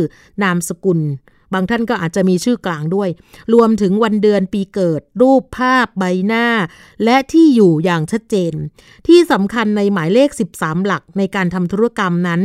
[0.44, 1.02] นามสกุล
[1.54, 3.10] บางท่านก็อาจจะมีชื่อกลางด้วย
[3.54, 6.48] รวมถึงวันเดือนปีเกิด รูปภาพใบหน้า
[7.04, 8.54] และที่อยู่อย่างชัดเจน
[9.08, 12.42] ที่สำคัญในหมายเลข 13 หลักในการทำธุรกรรมนั้น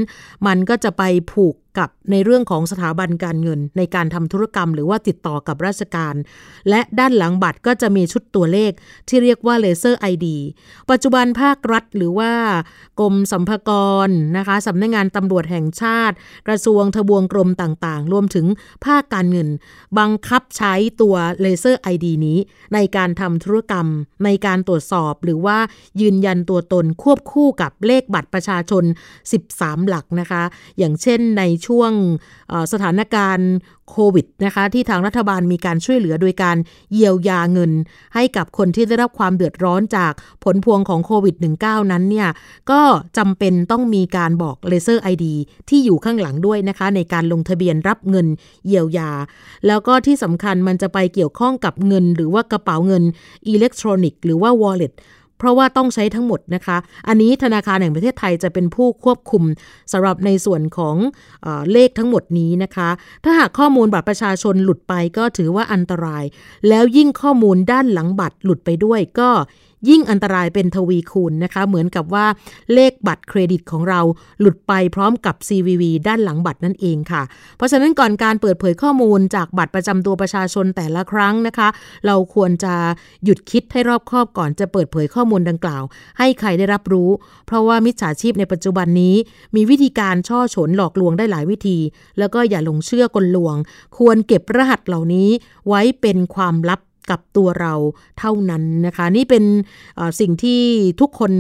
[0.46, 6.14] มันก็จะไปผูกกับในเรื่องของสถาบันการเงิน ในการทำธุรกรรม หรือว่าติดต่อกับราชการ
[6.70, 8.72] และด้านหลังบัตรก็จะมีชุดตัวเลข
[9.08, 10.36] ที่เรียกว่าเลเซอร์ไอดี
[10.90, 12.32] ปัจจุบันภาครัฐหรือว่า
[13.00, 13.70] กรมสัมภาก
[14.06, 16.16] รนะคะสำนักงงานตำรวจแห่งชาติ
[16.48, 18.46] กระทรวงทบวงกรมต่างๆ รวมถึง
[18.84, 19.48] ภาคการเงิน
[19.98, 22.38] บังคับใช้ตัว laser ID นี้
[22.74, 23.86] ในการทำธุรกรรม
[24.24, 25.58] ในการตรวจสอบ หรือว่า
[26.00, 28.84] ยืนยันตัวตนควบคู่กับเลขบัตรประชาชน
[29.36, 30.42] 13 หลักนะคะ
[30.78, 31.92] อย่างเช่นในช่วง
[32.72, 33.50] สถานการณ์
[33.90, 36.56] โควิดนะคะที่ทางรัฐบาลมีการช่วยเหลือโดยการ
[36.92, 37.72] เยียวยาเงิน
[38.14, 40.12] ให้กับคนที่ได้รับความเดือดร้อนจาก
[40.44, 42.28] ผลพวงของโควิด -19 นั้นเนี่ย
[42.70, 42.80] ก็
[43.18, 45.34] จำเป็นต้องมีการบอก laser ID
[45.68, 48.26] ที่อยู่ข้างหลังด้วยนะคะในการลงทะเบียนรับเงิน
[48.66, 49.10] เยียวยา
[49.66, 53.02] แล้วก็ที่สำคัญมันจะไปเกี่ยวข้องกับเงิน หรือว่ากระเป๋าเงิน
[53.48, 54.94] อิเล็กทรอนิกส์หรือว่า wallet
[55.42, 56.76] เพราะว่าต้องใช้ทั้งหมดนะคะ
[57.08, 59.42] อันนี้ธนาคารแห่งประเทศไทยจะเป็นผู้ควบคุม
[59.92, 60.96] สำหรับในส่วนของ
[61.42, 62.88] เอเลขทั้งหมดนี้นะคะ
[63.24, 66.24] ถ้าหากข้อมูลบัตรประชาชนหลุดไปก็ถือว่าอันตราย
[66.68, 69.30] แล้วยิ่งข้อมูลด้านหลังบัตรหลุดไปด้วยก็
[69.88, 72.26] ยิ่งอันตรายเป็นทวีคูณนะคะ เหมือนกับว่า
[72.74, 74.00] เลขบัตรเครดิตของเรา
[74.40, 77.22] หลุดไปพร้อมกับ CVV ด้านหลังบัตรนั่นเองค่ะ
[77.56, 81.68] เพราะฉะนั้นก่อนการเปิดเผยข้อมูลจากบัตรประจำตัวประชาชนแต่ละครั้งนะคะ
[82.06, 82.74] เราควรจะ
[83.24, 85.82] หยุดคิดให้รอบคอบก่อนจะเปิดเผยข้อมูลดังกล่าว
[86.18, 87.10] ให้ใครได้รับรู้
[87.46, 89.14] เพราะว่ามิจฉาชีพในปัจจุบันนี้
[89.56, 91.78] มีวิธีการช่อฉนหลอกลวงได้หลายวิธี
[92.18, 93.56] แล้วก็อย่าหลงเชื่อกลลวง
[93.98, 95.28] ควรเก็บรหัสเหล่านี้
[95.68, 97.74] ไว้เป็นความลับ กับตัวเรา
[98.18, 99.44] เท่านั้นนะคะ นี่เป็น
[100.20, 100.60] สิ่งที่
[101.00, 101.32] ทุกคน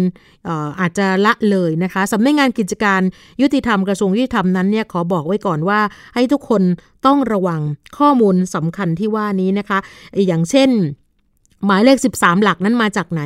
[0.80, 3.00] อาจจะละเลยนะคะสำนักงานกิจการ
[3.40, 5.80] ยุติธรรมกระทรวงยุติธรรมนั้นเนี่ยขอบอกไว้ก่อนว่า
[6.14, 6.62] ให้ทุกคน
[7.06, 7.60] ต้องระวัง
[7.98, 9.78] ข้อมูลสำคัญที่ว่านี้นะคะ
[10.26, 10.70] อย่างเช่น
[11.66, 13.22] หมายเลข 13 หลักนั้นมาจากไหน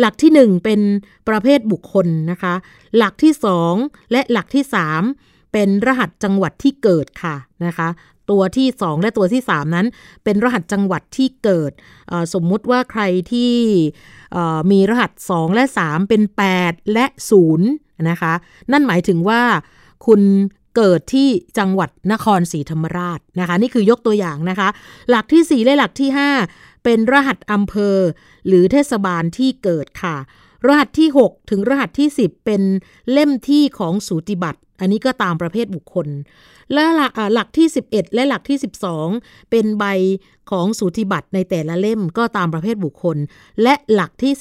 [0.00, 0.80] หลักที่ 1 เป็น
[1.28, 2.54] ประเภทบุคคลนะคะ
[2.96, 3.32] หลักที่
[3.72, 4.64] 2 และหลักที่
[5.08, 7.34] 3 เป็นรหัสจังหวัดที่เกิดค่ะ
[7.66, 7.88] นะคะ
[8.30, 9.86] ตัวที่ 2 และตัวที่ 3 นั้น
[10.24, 11.72] เป็นรหัสจังหวัดที่เกิด
[12.34, 13.54] สมมุติว่าใครที่
[14.70, 16.22] มีรหัส 2 และ 3 เป็น
[16.58, 17.06] 8 และ
[17.56, 18.32] 0นะคะ
[18.72, 19.42] นั่นหมายถึงว่า
[20.06, 20.20] คุณ
[20.76, 24.68] เกิดที่จังหวัดนครศรีธรรมราชนะคะ นี่คือยกตัวอย่างนะคะ
[25.10, 26.10] หลักที่ 4 และหลักที่
[26.48, 27.96] 5 เป็นรหัสอำเภอ
[28.46, 30.16] หรือเทศบาลที่เกิดค่ะ
[30.66, 32.62] รหัสที่ 6 ถึงรหัสที่ 10 เป็น
[33.12, 36.08] เล่มที่ของสูติบัตรอันนี้ก็ตามประเภทบุคคล
[36.72, 36.84] และ
[37.32, 38.58] หลักที่ 11 และหลักที่
[39.04, 39.84] 12 เป็นใบ
[40.50, 43.16] ของสูติบัตรในแต่ละเล่มก็ตามประเภทบุคคล
[43.62, 44.32] และหลักที่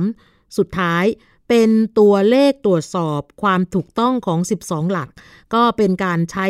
[0.00, 1.04] 13 สุดท้าย
[1.48, 5.08] เป็นตัวเลขตรวจสอบความถูกต้องของ 12 หลัก
[5.54, 6.46] ก็เป็นการใช้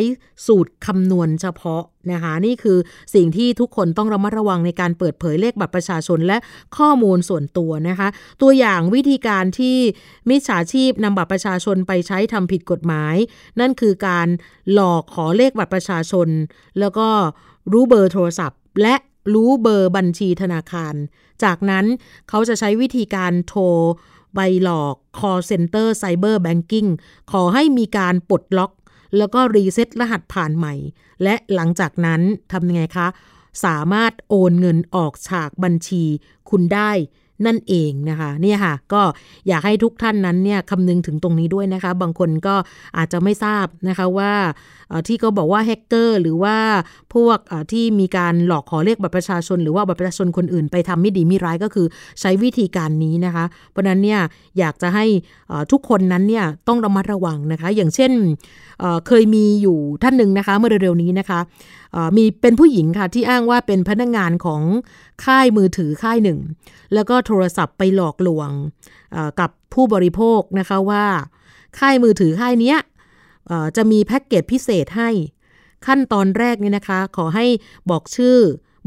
[0.47, 1.83] สูตรคำนวณเฉพาะ
[2.13, 2.79] นะคะนี่คือ
[3.15, 6.39] สิ่งที่ทุกคนต้องระมัดระวังในการเปิดเผยเลขบัตรประชาชนและ
[6.77, 8.09] ข้อมูลส่วนตัวนะคะ
[8.43, 9.77] ตัวอย่างวิธีการที่
[10.29, 13.17] มิจฉาชีพนำบัตรประชาชนไปใช้ทำผิดกฎหมาย
[13.61, 14.29] นั่นคือการ
[14.73, 16.29] หลอกขอเลขบัตรประชาชน
[16.81, 17.09] แล้วก็
[17.73, 18.95] รู้เบอร์โทรศัพท์ และ
[19.35, 20.95] รู้เบอร์บัญชีธนาคาร
[21.45, 21.87] จากนั้น
[22.29, 23.63] เขาจะใช้วิธีการโทร
[24.35, 26.89] ใบหลอก call center cyber banking
[27.33, 28.73] ขอให้มีการปลดล็อก
[29.19, 30.75] แล้วก็รีเซ็ตรหัสผ่านใหม่
[31.23, 32.21] และหลังจากนั้น
[32.53, 33.09] ทำยังไงคะ
[33.65, 36.05] สามารถโอนเงินออกฉากบัญชี
[36.51, 36.91] คุณได้
[37.47, 39.03] นั่นเองนะคะเนี่ยค่ะก็
[39.49, 42.55] อยากให้ทุกท่านนั้นเนี่ยคำนึงถึงตรงนี้ด้วยนะคะ บางคนก็
[42.97, 44.33] อาจจะไม่ทราบนะคะว่า
[45.07, 46.57] ที่เขาบอกว่าแฮกเกอร์หรือว่า
[47.15, 47.39] พวก
[47.73, 51.87] ที่มีการหลอกขอเลขบัตรประชาชน หรือว่าบัตรประชาชนคนอื่นไปทำไม่ดีไม่ร้ายก็คือ
[52.21, 54.21] ใช้วิธีการนี้นะคะ เพราะนั้นเนี่ย
[54.59, 55.05] อยากจะให้
[55.73, 58.13] ทุกคนนั้นเนี่ยต้องระมัดระวังนะคะ อย่างเช่น
[59.07, 61.41] เคยมีอยู่ท่านหนึ่งนะคะ เมื่อเร็วๆนี้นะคะ
[62.17, 64.63] มีเป็นผู้หญิงค่ะที่อ้างว่าเป็นพนักงงานของ
[65.25, 66.39] ค่ายมือถือค่ายหนึ่ง
[66.95, 68.51] แล้วก็โทรศัพท์ไปหลอกลวง
[69.41, 71.05] กับผู้บริโภคนะคะว่า
[71.79, 72.75] ค่ายมือถือค่ายนี้
[73.77, 75.11] จะมีแพ็กเกจพิเศษให้
[75.87, 77.47] ขั้นตอนแรกนี่นะคะ ขอให้
[77.91, 78.39] บอกชื่อ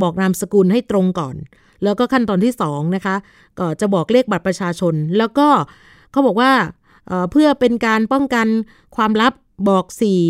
[0.01, 1.35] บอกนามสกุลให้ตรงก่อน
[1.83, 3.15] แล้วก็ขั้นตอนที่2นะคะ
[3.59, 5.47] ก็จะบอกเลขบัตรประชาชน แล้วก็
[6.11, 6.51] เขาบอกว่า
[7.31, 8.47] เพื่อเป็นการป้องกัน
[8.95, 9.33] ความลับ
[9.69, 9.85] บอก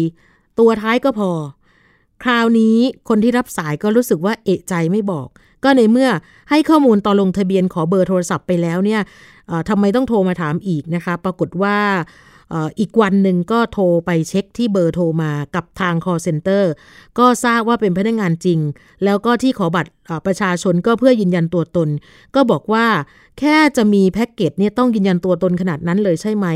[0.07, 1.31] 4 ตัวท้ายก็พอ
[2.23, 2.77] คราวนี้
[3.09, 5.27] คนที่รับสายก็รู้สึกว่าเอะใจไม่บอก
[5.63, 6.09] ก็ในเมื่อ
[6.49, 9.01] ให้ข้อมูลตอนลงทะเบียนขอเบอร์โทรศัพท์ไปแล้วเนี่ย
[9.69, 11.77] ทำไมต้องโทรมาถามอีกนะคะ ปรากฏว่า
[12.79, 16.63] อีกวันหนึ่งก็โทรไปเช็คที่เบอร์โทรมากับทาง call center
[17.19, 18.59] ก็ทราบว่าเป็นพนักงานจริง
[19.03, 19.91] แล้วก็ที่ขอบัตร
[20.25, 21.89] ประชาชนก็เพื่อยืนยันตัวตน
[22.35, 22.85] ก็บอกว่า
[23.39, 26.47] แค่จะมีแพ็กเกจเนี่ยต้องยืนยันตัวตนขนาดนั้นเลยใช่ไหม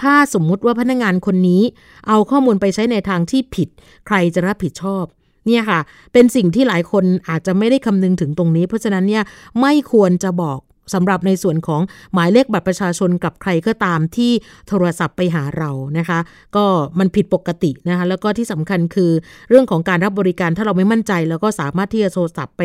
[0.00, 1.62] ถ้าสมมุติว่าพนักงานคนนี้
[2.08, 3.68] เอาข้อมูลไปใช้ในทางที่ผิด
[4.06, 5.04] ใครจะรับผิดชอบ
[5.46, 5.80] เนี่ยค่ะ
[6.12, 9.24] เป็นสิ่งที่หลายคนอาจจะไม่ได้คำนึงถึงตรงนี้ เพราะฉะนั้นเนี่ย
[9.60, 10.58] ไม่ควรจะบอก
[10.94, 11.80] สำหรับในส่วนของ
[12.12, 14.32] หมายเลขบัตรประชาชนกับใครก็ตามที่
[14.68, 16.18] โทรศัพท์ไปหาเรานะคะ
[16.56, 16.64] ก็
[16.98, 19.10] มันผิดปกตินะคะแล้วก็ที่สำคัญคือ
[19.48, 22.62] เรื่องของการรับบริการถ้าเราไม่มั่นใจแล้วก็สามารถที่จะโทรศัพท์ไป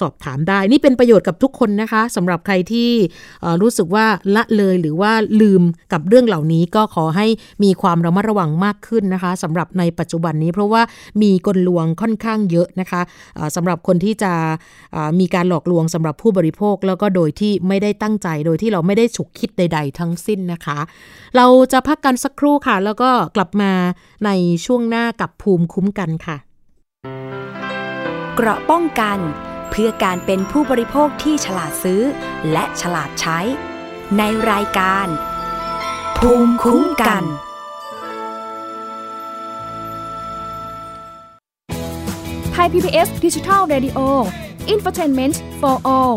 [0.00, 2.90] สอบถามได้ นี่เป็นประโยชน์กับทุกคนนะคะสำหรับใครที่
[3.62, 7.26] รู้สึกว่าละเลยหรือว่าลืมกับเรื่องเหล่านี้ก็ขอให้
[7.64, 10.82] มีความระมัดระวังมากขึ้นนะคะสำหรับในปัจจุบันนี้ เพราะว่า
[11.22, 13.00] มีกลลวงค่อนข้างเยอะนะคะ
[13.56, 14.32] สำหรับคนที่จะ
[15.20, 20.78] มีการหลอกลวงสำหรับผู้บริโภคแล้วก็โดยที่ไม่ได้ตั้งใจโดยที่เราไม่ได้ฉุกคิดใด ๆ ทั้งสิ้นนะคะ
[21.36, 23.72] เราจะพักกันสักครู่ค่ะ แล้วก็กลับมา
[24.24, 24.30] ใน
[24.66, 26.36] ช่วงหน้ากับภูมิคุ้มกันค่ะ
[28.34, 29.18] เกราะป้องกัน
[29.70, 32.02] เพื่อการเป็นผู้บริโภคที่ฉลาดซื้อ
[32.52, 33.38] และฉลาดใช้
[34.18, 35.06] ในรายการ
[36.18, 37.24] ภูมิคุ้มกัน
[42.52, 44.00] ไทย PBS ดิจิทัล Radio
[44.74, 46.16] Infotainment for All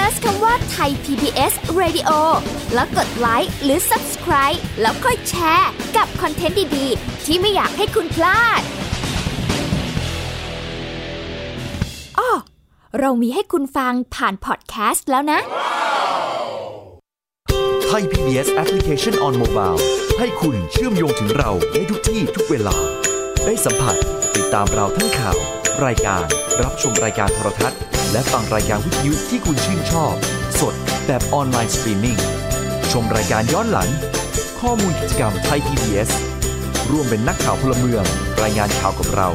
[0.00, 2.10] Search คำว่าไทย PBS Radio
[2.74, 8.60] แล้วกดไลค์หรือ Subscribe แล้วค่อยแชร์ กับคอนเทนต์ดี ๆ ที่ไม่อยากให้คุณพลาด
[12.18, 12.30] อ้อ
[13.00, 15.40] เรามีให้คุณฟังผ่านพอดแคสต์แล้วนะ
[17.86, 19.78] Thai PBS Application on Mobile
[20.18, 22.76] ให้คุณเชื่อมโยงถึงเราในทุกที่ทุกเวลา
[23.44, 23.96] ได้สัมผัส
[24.36, 25.36] ติดตามเราทั้งข่าว
[25.84, 26.22] รายการ
[26.62, 27.80] รับชมรายการโทรทัศน์
[28.12, 30.14] และฟังรายการวิทยุที่คุณชื่นชอบ
[30.60, 30.74] สด
[31.06, 32.18] แบบออนไลน์สตรีมมิ่ง
[32.92, 33.88] ชมรายการย้อนหลัง
[34.60, 36.10] ข้อมูลกิจกรรมไทย PBS
[36.90, 38.04] ร่วมเป็นนักข่าวพลเมือง
[38.42, 39.28] รายงานข่าวกับเรา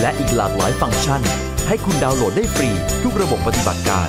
[0.00, 1.22] และอีกหลากหลายฟังก์ชัน
[1.68, 2.70] ให้คุณดาวน์โหลดได้ฟรี
[3.02, 4.08] ทุกระบบปฏิบัติการ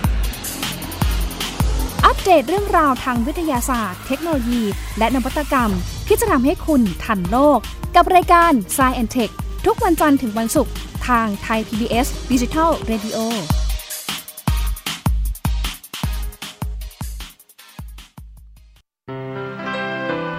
[2.25, 4.61] เดตเรื่องราวทางวิทยาศาสตร์ เทคโนโลยี
[4.97, 5.71] และนวัตกรรม
[6.07, 7.59] ที่จะทำให้คุณทันโลก
[7.95, 9.33] กับรายการ s c i e n t e c h
[9.65, 10.73] ทุกวันจันทร์ถึงวันศุกร์
[11.07, 13.17] ทางไทย PBS Digital Radio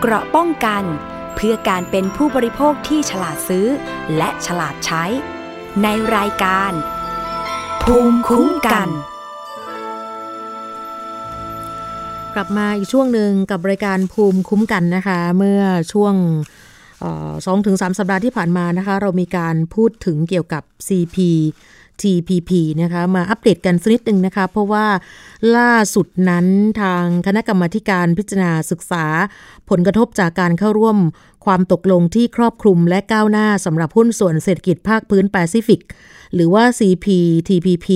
[0.01, 0.85] เกราะป้องกัน
[1.35, 3.67] เพื่อการเป็นผู้บริโภคที่ฉลาดซื้อ
[4.17, 5.05] และฉลาดใช้
[5.83, 6.73] ในรายการ
[7.83, 8.91] ภูมิคุ้มกัน
[12.37, 15.61] กลับมาอีกช่วงหนึ่งกับรายการภูมิคุ้มกันนะคะ เมื่อ
[15.93, 16.15] ช่วง
[17.47, 21.17] สองถึงสสัปดาห์ที่ผ่านมานะคะ เรามีการพูดถึงเกี่ยวกับ CP
[22.03, 22.51] TPP
[22.83, 24.87] นะคะ มาอัปเดตกันสักนิดหนึ่งนะคะ เพราะว่า
[25.57, 26.47] ล่าสุดนั้น
[26.81, 29.05] ทางคณะกรรมาการพิจารณาศึกษา
[29.71, 30.97] ผลกระทบจากการเข้าร่วม
[31.45, 35.81] ความตกลงที่ครอบคลุมและก้าวหน้าสำหรับหุ้นส่วนเศรษฐกิจภาคพื้นแปซิฟิก
[36.35, 37.89] หรือว่า CPTPP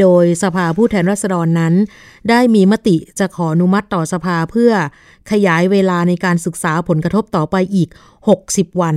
[0.00, 1.74] โดยสภาผู้แทนราษฎรนั้น
[2.28, 4.72] ได้มีมติจะขออนุมัติต่อสภาเพื่อ
[5.30, 7.88] ขยายเวลาในการศึกษาผลกระทบต่อไปอีก
[8.34, 8.96] 60 วัน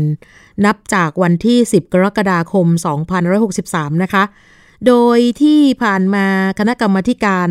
[0.65, 2.67] นับจากวันที่ 10 กรกฎาคม
[3.35, 4.23] 2563 นะคะ
[4.87, 6.25] โดยที่ผ่านมา
[6.59, 7.47] คณะกรรมการ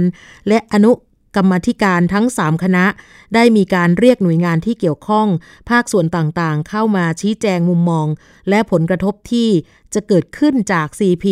[0.48, 0.92] และอนุ
[1.36, 2.84] กรรมาการทั้ง 3 คณะ
[3.34, 5.26] ได้มีการเรียกหน่วยงานที่เกี่ยวข้อง
[5.70, 8.06] ภาคส่วนต่างๆ เข้ามาชี้แจงมุมมอง
[8.48, 9.48] และผลกระทบที่
[9.94, 11.24] จะเกิดขึ้นจาก CP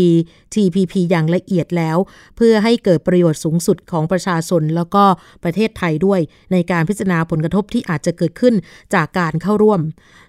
[0.54, 1.96] TPP อย่างละเอียดแล้ว
[2.36, 5.04] เพื่อให้เกิดประโยชน์สูงสุดของประชาชนแล้วก็
[5.44, 6.20] ประเทศไทยด้วย
[6.52, 8.54] ในการพิจารณาผลกระทบที่อาจจะเกิดขึ้น
[8.94, 9.80] จากการเข้าร่วม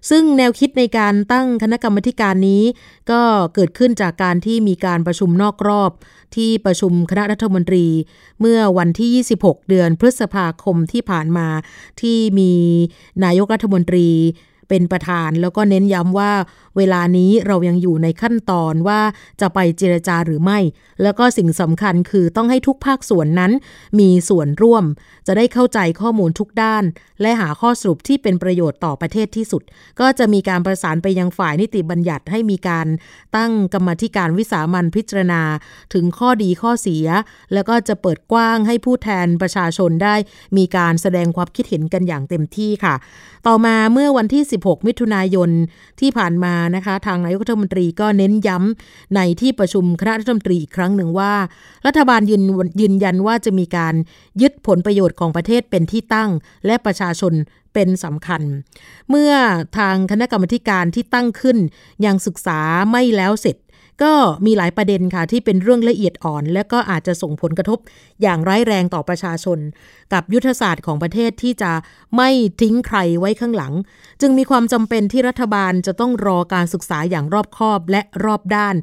[0.10, 2.64] ซึ่งแนวคิดในการตั้งคณะกรรมการนี้
[3.12, 3.22] ก็
[3.56, 5.92] เกิดขึ้นจากการที่มีการประชุมนอกรอบ
[6.36, 7.86] ที่ประชุมคณะรัฐมนตรี
[8.40, 11.48] เมื่อวันที่ 26 เดือนพฤษภาคมที่ผ่านมา
[12.02, 12.52] ที่มี
[13.24, 14.10] นายกรัฐมนตรี
[14.70, 16.32] เป็นประธานแล้วก็เน้นย้ำว่า
[16.78, 19.02] เวลานี้เรายังอยู่ในขั้นตอนว่า
[19.42, 20.60] จะไปเจรจาหรือไม่
[21.04, 23.52] แล้วก็สิ่งสำคัญคือต้องให้ทุกภาคส่วนนั้น
[24.00, 24.84] มีส่วนร่วม
[25.28, 26.84] จะได้เข้าใจข้อมูลทุกด้าน
[27.22, 29.64] และหาข้อสรุปที่เป็นประโยชน์ต่อประเทศที่สุด
[30.00, 32.88] ก็จะมีการประสานไปยังฝ่ายนิติบัญญัติให้มีการ
[33.38, 35.42] ตั้งกรรมธิการวิสามันพิจารณา
[35.94, 37.06] ถึงข้อดีข้อเสีย
[37.54, 40.16] แล้วก็จะเปิดกว้างให้ผู้แทนประชาชนได้
[40.58, 42.96] มีการแสดงความคิดเห็นกันอย่างเต็มที่ค่ะ
[43.48, 45.50] ต่อมาเมื่อวันที่ 16 มิถุนายน
[46.00, 51.34] ที่ผ่านมานะคะ ทางนายกรัฐมนตรีก็เน้นย้ำในที่ประชุมคณะรัฐมนตรีอีกครั้งหนึ่งว่า
[51.88, 52.44] รัฐบาลยืน
[52.82, 53.96] ยืนยันว่าจะมีการ
[54.42, 56.30] ยึดผลประโยชน์ของประเทศเป็นที่ตั้ง
[56.66, 57.34] และประชาชน
[57.74, 58.42] เป็นสำคัญ
[59.10, 59.34] เมื่อ
[59.78, 61.58] ทางคณะกรรมการที่ตั้งขึ้น
[62.06, 62.60] ยังศึกษา
[62.92, 63.58] ไม่แล้วเสร็จ
[64.04, 64.14] ก็
[64.46, 67.80] มีหลายประเด็นค่ะที่เป็นเรื่องละเอียดอ่อน และก็อาจจะส่งผลกระทบ
[68.22, 69.60] อย่างร้ายแรงต่อประชาชน
[70.14, 71.72] กับยุทธศาสตร์ของประเทศที่จะ
[72.18, 72.30] ไม่
[72.62, 73.74] ทิ้งใครไว้ข้างหลัง
[74.22, 78.76] จึงมีความจำเป็นที่รัฐบาลจะต้องรอการศึกษาอย่างรอบคอบและรอบด้าน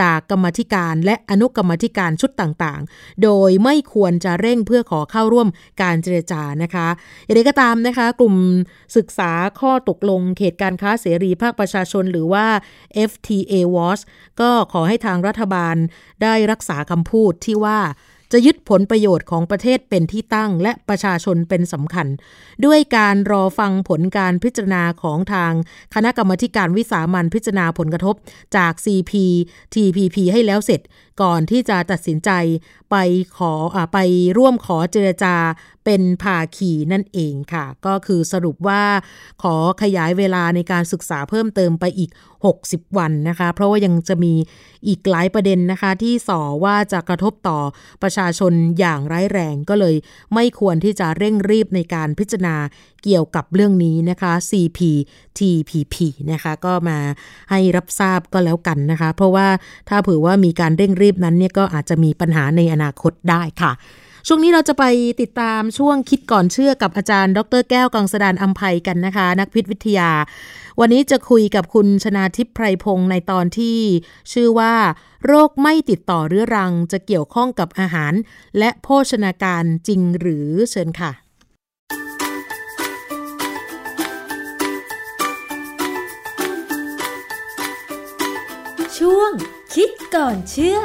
[0.00, 5.48] จากกรรมธิการและอนุกรรมธิการชุดต่างๆ โดยไม่ควรจะเร่งเพื่อขอเข้าร่วม
[5.82, 6.88] การเจรจานะคะ
[7.24, 8.34] อย่างไรก็ตามนะคะ กลุ่ม
[8.96, 12.46] ศึกษาข้อตกลงเขตการค้าเสรีภาคประชาชน หรือว่า
[13.10, 14.02] FTA Watch
[14.40, 15.76] ก็ขอให้ทางรัฐบาล
[16.22, 17.78] ได้รักษาคำพูดที่ว่า
[18.32, 22.06] จะยึดผลประโยชน์ของประเทศเป็นที่ตั้งและประชาชนเป็นสำคัญ
[22.64, 25.52] ด้วยการรอฟังผลการพิจารณาของทาง
[25.94, 28.14] คณะกรรมการวิสามันพิจารณาผลกระทบ
[28.56, 29.12] จาก CP
[29.74, 30.80] TPP ให้แล้วเสร็จ
[31.22, 32.30] ก่อนที่จะตัดสินใจ
[32.90, 32.96] ไป
[33.36, 33.98] ขออไป
[34.38, 35.36] ร่วมขอเจรจา
[35.84, 38.82] เป็นภาคีนั่นเองค่ะ ก็คือสรุปว่า
[39.42, 42.10] ขอขยายเวลาในการศึกษาเพิ่มเติมไปอีก
[42.54, 44.34] 60 วันนะคะ เพราะว่ายังจะมี
[44.86, 47.58] อีกหลายประเด็นนะคะ ที่ส่อว่าจะกระทบต่อ
[48.02, 49.96] ประชาชนอย่างร้ายแรงก็เลย
[50.34, 52.56] ไม่ควรที่จะเร่งรีบในการพิจารณา
[53.06, 55.94] เกี่ยวกับเรื่องนี้นะคะ CPTPP
[56.32, 56.98] นะคะก็มา
[57.50, 59.48] ให้รับทราบก็แล้วกันนะคะ เพราะว่า
[59.88, 63.72] ถ้าเผื่อว่ามีการเร่งรีบนั้นเนี่ยก็อาจจะมีปัญหาในอนาคตได้ค่ะ
[64.28, 64.84] ช่วงนี้เราจะไป
[65.20, 70.10] ติดตามช่วงคิดก่อนเชื่อกับอาจารย์ ดรแก้วกังสดานอัมภัยกันนะคะ นักพิษวิทยา
[70.80, 73.78] วันนี้จะคุยกับคุณชนาทิพย์ไพรพงศ์ในตอนที่
[74.32, 74.74] ชื่อว่า
[75.26, 78.12] โรคไม่ติดต่อเรื้อรังจะเกี่ยวข้องกับอาหาร
[78.58, 81.25] และโภชนาการจริงหรือเชิญค่ะ
[89.08, 89.32] ช่วง
[89.74, 90.78] คิดก่อนเชื่อ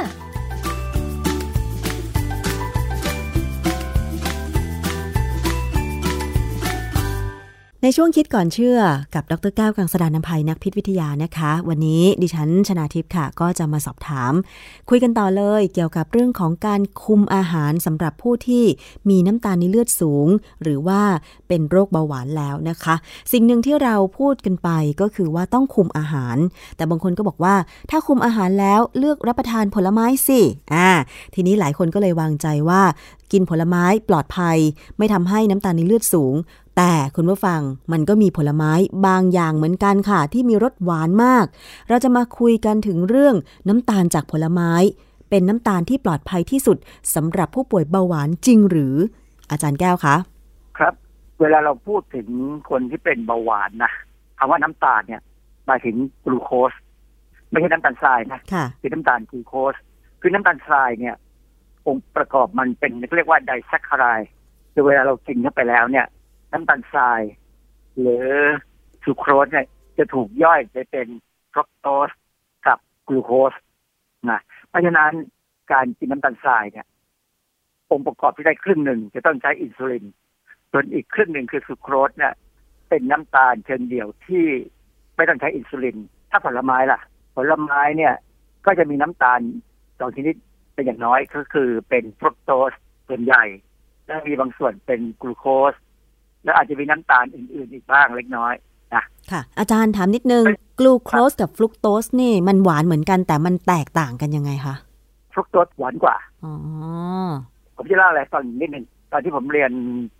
[7.84, 8.78] ในช่วงคิดก่อนเชื่อ
[9.14, 14.32] กับดรแก้วกังสดานนภัยนักพิษวิทยานะคะ วันนี้ดิฉันชนาทิพย์ค่ะ ก็จะมาสอบถาม
[14.88, 18.64] คุยกันต่อเลยเกี่ยวกับเรื่องของการคุมอาหารสำหรับผู้ที่
[19.10, 20.26] มีน้ำตาลในเลือดสูง
[20.62, 21.02] หรือว่า
[21.48, 22.94] เป็นโรคเบาหวานแล้วนะคะ
[23.32, 24.70] สิ่งหนึ่งที่เราพูดกันไป
[25.00, 26.36] ก็คือว่าต้องคุมอาหาร
[26.76, 27.54] แต่บางคนก็บอกว่า
[27.90, 30.40] ถ้าคุมอาหารแล้วเลือกรับประทานผลไม้สิ
[30.74, 30.90] อ่า
[31.34, 32.82] ทีนี้หลายคนก็เลยวางใจว่า
[33.32, 34.58] กินผลไม้ปลอดภัย
[34.98, 36.34] ไม่ทำให้น้ำตาลในเลือดสูง
[36.76, 37.60] แต่คุณผู้ฟัง
[37.92, 38.72] มันก็มีผลไม้
[39.06, 41.44] บางอย่างเหมือนกันค่ะ ที่มีรสหวานมาก
[41.88, 43.34] เราจะมาคุยกันถึงเรื่อง
[43.68, 44.72] น้ำตาลจากผลไม้
[45.30, 46.76] เป็นน้ำตาลที่ปลอดภัยที่สุด
[47.14, 48.94] สำหรับผู้ป่วยเบาหวานจริงหรือ
[49.50, 50.16] อาจารย์แก้วคะ
[50.78, 50.94] ครับ
[51.40, 52.28] เวลาเราพูดถึง
[52.70, 53.92] คนที่เป็นเบาหวานนะ
[54.38, 55.20] คำว่าน้ำตาลเนี่ย
[55.66, 56.72] หมายถึงกลูโคส
[57.50, 59.74] ไม่ใช่น้ำตาลทรายนะค่ะคือน้ำตาลกลูโคส
[60.20, 61.14] คือน้ำตาลทรายเนี่ย
[61.86, 64.20] องค์ประกอบมันเป็นเรียกว่าไดแซคคาราย
[64.72, 66.06] คือเวลาเรากินเข้าไปแล้วเนี่ย
[66.52, 67.22] น้ำตาลทราย
[67.98, 68.26] หรือ
[69.04, 69.66] ซูโครสเนี่ย
[69.98, 71.08] จะถูกย่อยไปเป็น
[71.52, 72.10] ฟรักโตส
[72.66, 72.78] กับ
[73.08, 73.52] กลูโคส
[74.30, 75.12] นะเพราะฉะนั้น
[75.72, 76.86] การกินน้ำตาลทรายเนี่ย
[77.90, 80.04] องค์ประกอบที่ได้ครึ่งหนึ่งจะต้องใช้อินซูลิน
[80.70, 82.32] ส่วนอีกครึ่งหนึ่งคือซูโครสเนี่ย
[82.88, 84.46] เป็นน้ำตาลเชิงเดี่ยวที่
[85.16, 85.96] ไม่ต้องใช้อินซูลิน
[86.30, 87.00] ถ้าผลไม้ล่ะ
[87.36, 88.14] ผลไม้เนี่ย
[88.66, 89.40] ก็จะมีน้ำตาล
[89.98, 90.34] สองชนิด
[90.74, 92.72] เป็นอย่างน้อยก็คือเป็นฟรักโตส
[93.08, 93.44] ส่วนใหญ่
[94.06, 95.74] และมีบางส่วนเป็นกลูโคส
[96.44, 98.54] แล้วอาจจะมีน้ำตาลอื่นๆอีกบ้างเล็กน้อย
[98.94, 100.44] นะค่ะ อาจารย์ถามนิดนึง
[100.78, 104.74] กลูโคสกับฟรุกโตสนี่มันหวานเหมือนกันแต่มันแตกต่างกันยังไงคะ
[105.32, 106.54] ฟรักโตสหวานกว่าอ๋อ
[107.76, 109.70] ผมจะเล่าอะไรตอนนิดหนึ่งตอนที่ผมเรียน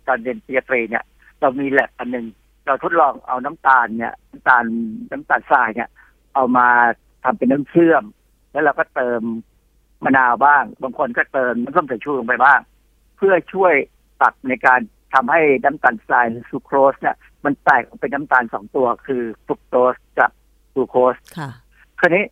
[0.07, 1.03] ตอนเรียนปริญญาตรีเนี่ย
[1.41, 2.25] เรามีแลบอันหนึ่ง
[2.65, 4.63] เราทดลองเอาน้ำตาลเนี่ยน้ำตาล
[5.11, 5.89] น้ำตาลทรายเนี่ย
[6.33, 6.67] เอามา
[7.23, 8.03] ทำเป็นน้ำเชื่อม
[8.51, 9.21] แล้วเราก็เติม
[10.05, 12.59] มะนาวบ้าง บางคนก็เติมน้ำส้มสายชูลงไปบ้าง
[13.17, 13.73] เพื่อช่วย
[14.21, 14.79] ตัดในการ
[15.13, 20.31] ทำให้น้ำตาลทรายหรือซูโครสเนี่ยมันแตกออกเป็นน้ำตาลสองตัวคือฟรุกโตสกับ
[20.73, 21.49] กลูโคสค่ะ
[21.99, 22.23] คราวนี้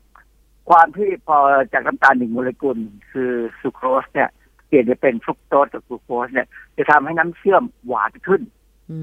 [0.70, 1.38] ความที่พอ
[1.74, 2.78] จากน้ำตาลหนึ่งโมเลกุล
[3.12, 4.30] คือซูโครสเนี่ย
[4.68, 8.42] เปลี่ยนไปเป็นฟรุกโตสกับกลูโคสเนี่ย จะทำให้น้ำเชื่อมหวานขึ้น
[8.92, 9.00] อื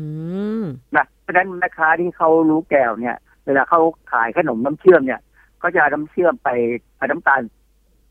[0.62, 0.64] ม
[0.96, 3.80] นะเพราะฉะนั้นแม่ค้าที่เขารู้แก้วเนี่ยเเวลาเขา
[4.12, 5.20] ขายขนมน้ำเชื่อมเนี่ย
[5.62, 6.48] ก็จะเอาน้ำเชื่อมไป
[6.96, 7.40] เอาน้ำตาล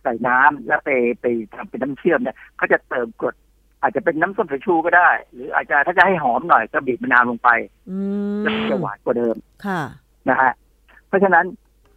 [0.03, 0.89] ใส่น้ำแล้วไป
[1.21, 3.35] ไปทำเป็นน้ำเชื่อมเนี่ยเขาจะเติมกรด
[3.81, 7.49] อาจจะเป็นน้ำส้มสายชูก็ได้ หรืออาจจะถ้าจะให้หอมหน่อยก็บีบมะนาวลงไป
[7.89, 7.97] อื
[8.39, 9.81] มแล้วจะหวานกว่าเดิมค่ะ
[10.29, 10.51] นะฮะ
[11.07, 11.45] เพราะฉะนั้น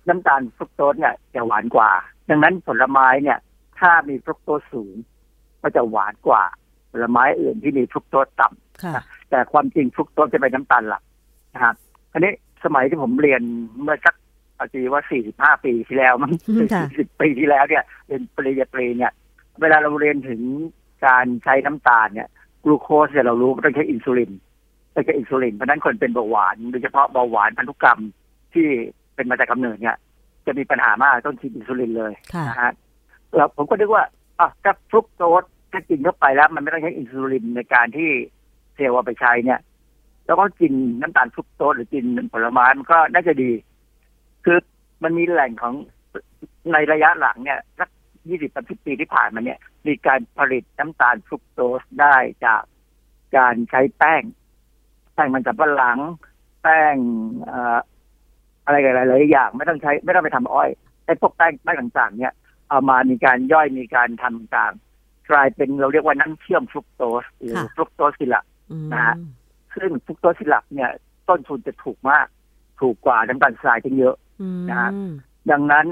[0.09, 1.91] น้ำตาลฟรุกโตสเนี่ยจะหวานกว่า
[2.31, 3.39] ดังนั้นผลไม้เนี่ย
[3.81, 4.95] ถ้ามีฟรุกโตสสูง
[5.63, 6.43] ก็จะหวานกว่า
[6.93, 11.03] ผลไม้อื่นที่มีฟรุกโตสต่ำค่ะแต่ความจริงฟรุกโตสจะเป็นน้ำตาลหลัก
[11.55, 11.75] นะครับ
[12.13, 12.33] อันนี้
[12.65, 13.43] สมัยที่ผมเรียน
[13.83, 14.15] เมื่อสัก
[14.57, 15.03] เอาจีว่า
[15.59, 16.33] 45ปีที่แล้ว มั้ง
[16.75, 19.13] ค่ะ40ปีที่แล้วเนี่ยเรียนปริญญาตรีเนี่ย
[19.61, 20.41] เวลาเราเรียนถึง
[21.07, 22.29] การใช้น้ำตาลเนี่ย
[22.65, 24.31] กลูโคสเนี่ยเรารู้ว่าต้องใช้อินซูลิน
[24.95, 28.01] ต้องใช้อินซูลินเพราะฉะนั้นคนเป็นเบาหวานโดยเฉพาะเบาหวานพันธุกรรม
[28.53, 28.67] ที่
[29.15, 29.97] เป็นมาจากกำเนิดเนี่ย
[30.47, 32.73] จะมีปัญหามากต้องฉีดอินซูลินเลยค่ะนะฮะ
[33.35, 34.05] แล้วผมก็นึกว่า
[34.39, 38.11] อะถ้าฟรุกโตสถ้ากินเข้าไปแล้ว มันไม่ต้องใช้อินซูลินในการที่
[38.75, 39.61] เซลล์เอาไปใช้เนี่ย
[40.27, 43.51] แล้วก็กินน้ำตาลฟรุกโตสหรือกินผลไม้มันก็น่าจะดี
[44.45, 44.59] คือ
[45.03, 45.75] มันมีแหล่งของ
[46.73, 47.89] ในระยะหลังเนี่ยสัก
[48.29, 52.17] ยี่สิบสามสิบปีที่ผ่านมาเนี่ย มีการผลิตน้ำตาลฟรุกโตสได้
[52.47, 52.63] จาก
[53.37, 54.23] การใช้แป้ง
[55.15, 55.99] แป้งมันสับปะหลัง
[56.63, 56.97] แป้ง
[57.45, 57.79] เอ่อ
[58.65, 60.69] อะไรหลายๆอย่าง ไม่ต้องใช้ ไม่ต้องไปทำอ้อย
[61.05, 62.33] ไอ้พวกแป้งแป้งต่างๆ เนี่ย
[62.69, 64.73] เอามามีการย่อยมีการทำต่าง
[65.31, 69.15] กลายเป็นเราเรียกว่าน้ำเชื่อมฟรุกโตสหรือค่ะฟรุกโตสซิลับอืมนะฮะ
[69.75, 70.91] ซึ่งฟรุกโตสซิลับเนี่ย
[71.29, 72.27] ต้นทุนจะถูกมาก
[72.81, 74.91] ถูกกว่าน้ำตาลทรายทั้งเยอะอืมนะฮะ
[75.51, 75.87] ดังนั้น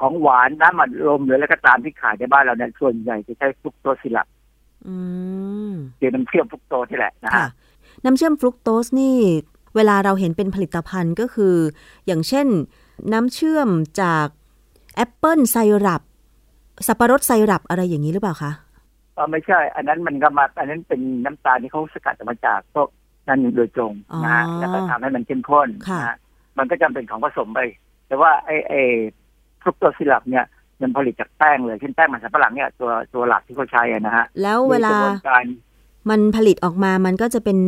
[0.00, 4.26] ของหวานน้ำมันลมหรืออะไรก็ตามที่ขายในบ้านเราเนี่ยส่วนใหญ่จะใช้ฟรุกโตสซิลับ
[4.88, 4.96] อื
[5.70, 7.48] มคือน้ำเชื่อมฟรุกโตสนี่แหละนะค่ะฮะ
[8.04, 9.16] น้ำเชื่อมฟรุกโตสนี่
[9.76, 11.54] เวลาเราเห็นเป็นผลิตภัณฑ์ก็คือ
[12.06, 12.46] อย่างเช่น
[13.12, 13.68] น้ำเชื่อม
[14.00, 14.26] จาก
[14.94, 16.02] แอปเปิลไซรัป
[16.86, 18.52] สับปะรดไซรัปอะไรอย่างนี้หรือเปล่าคะ
[19.14, 22.88] เออไม่ใช่ อันนั้นมันก็มา อันนั้นเป็นน้ำตาลที่เขาสกัดออกมาจากพวก
[23.28, 26.16] นั่นโดยตรงนะฮะอ๋อแล้วก็ทำให้มันเข้มข้นค่ะนะฮะ
[26.58, 27.60] มันก็จำเป็นของผสมไป
[28.06, 28.80] แต่ว่าไอ้ไอ้
[29.62, 30.44] ฟรุกโตสซิลับเนี่ย
[30.80, 35.44] มันผลิตจากแป้งเลยเช่นแป้งมันสำปะหลังเนี่ยตัวตัวหลักที่เขาใช้อะนะฮะแล้วเวลามีกระบวนการ
[36.10, 37.58] มันผลิตออกมามันก็จะเป็น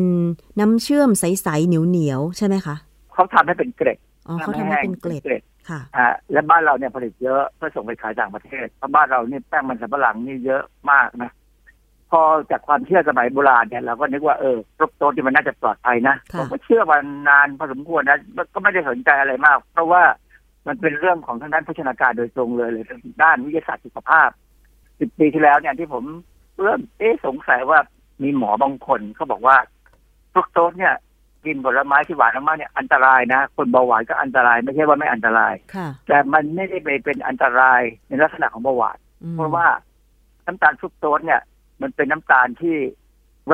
[0.60, 2.76] น้ำเชื่อมใสๆเหนียวๆใช่ไหมคะ
[3.14, 11.30] เขาทำให้เป็นเกล็ดอ๋อเขาทำให้เป็นเกล็ดเกล็ดค่ะอ่าและบ้านเราเนี่ยผลิตเยอะเพื่อส่งไปขายต่างประเทศเพราะบ้านเราเนี่ยแป้งมันสำปะหลังนี่เยอะมากนะ
[12.10, 12.20] พอ
[12.50, 18.18] จากความเชื่อสมัยโบราณเนี่ยเราก็นึกว่าเออฟรุกโตสที่มันน่าจะปลอดภัยนะค่ะผมก็เชื่อมานานพอสมควรนะ
[18.54, 20.02] ก็ไม่ได้สนใจอะไรมาก เพราะว่า
[20.66, 22.84] มันเป็นเรื่องของทางด้านโภชนาการโดยตรงเลยเลย
[23.22, 24.28] ด้านวิทยาศาสตร์สุขภาพ
[24.98, 26.04] สิบปีที่แล้วเนี่ยที่ผม
[26.62, 27.78] เริ่มเอ๊ะสงสัยว่า
[28.22, 29.56] มีหมอบางคนเขาบอกว่า
[30.32, 30.94] ฟรุกโตสเนี่ย
[31.44, 39.66] กินผลไม้ที่หวานมากๆเนี่ยอันตรายนะ คนเบาหวานก็อันตราย ไม่ใช่ว่าไม่อันตรายค่ะแต่มันไม่ได้ไปเป็นอันตรายในลักษณะของเบาหวานอืมเพราะว่า
[40.46, 41.40] น้ำตาลฟรุกโตสเนี่ย
[41.82, 42.76] มันเป็นน้ำตาลที่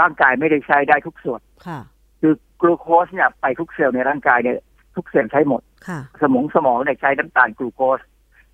[0.00, 1.80] ร่างกายไม่ได้ใช้ได้ทุกส่วนค่ะ
[2.20, 4.58] คือกลูโคสเนี่ยไปทุกเซลล์ในร่างกายเนี่ย
[4.94, 5.69] ทุกเซลล์ใช้หมดค่ะ
[6.22, 8.00] สมองสมองเนี่ยใช้น้ำตาลกลูโคส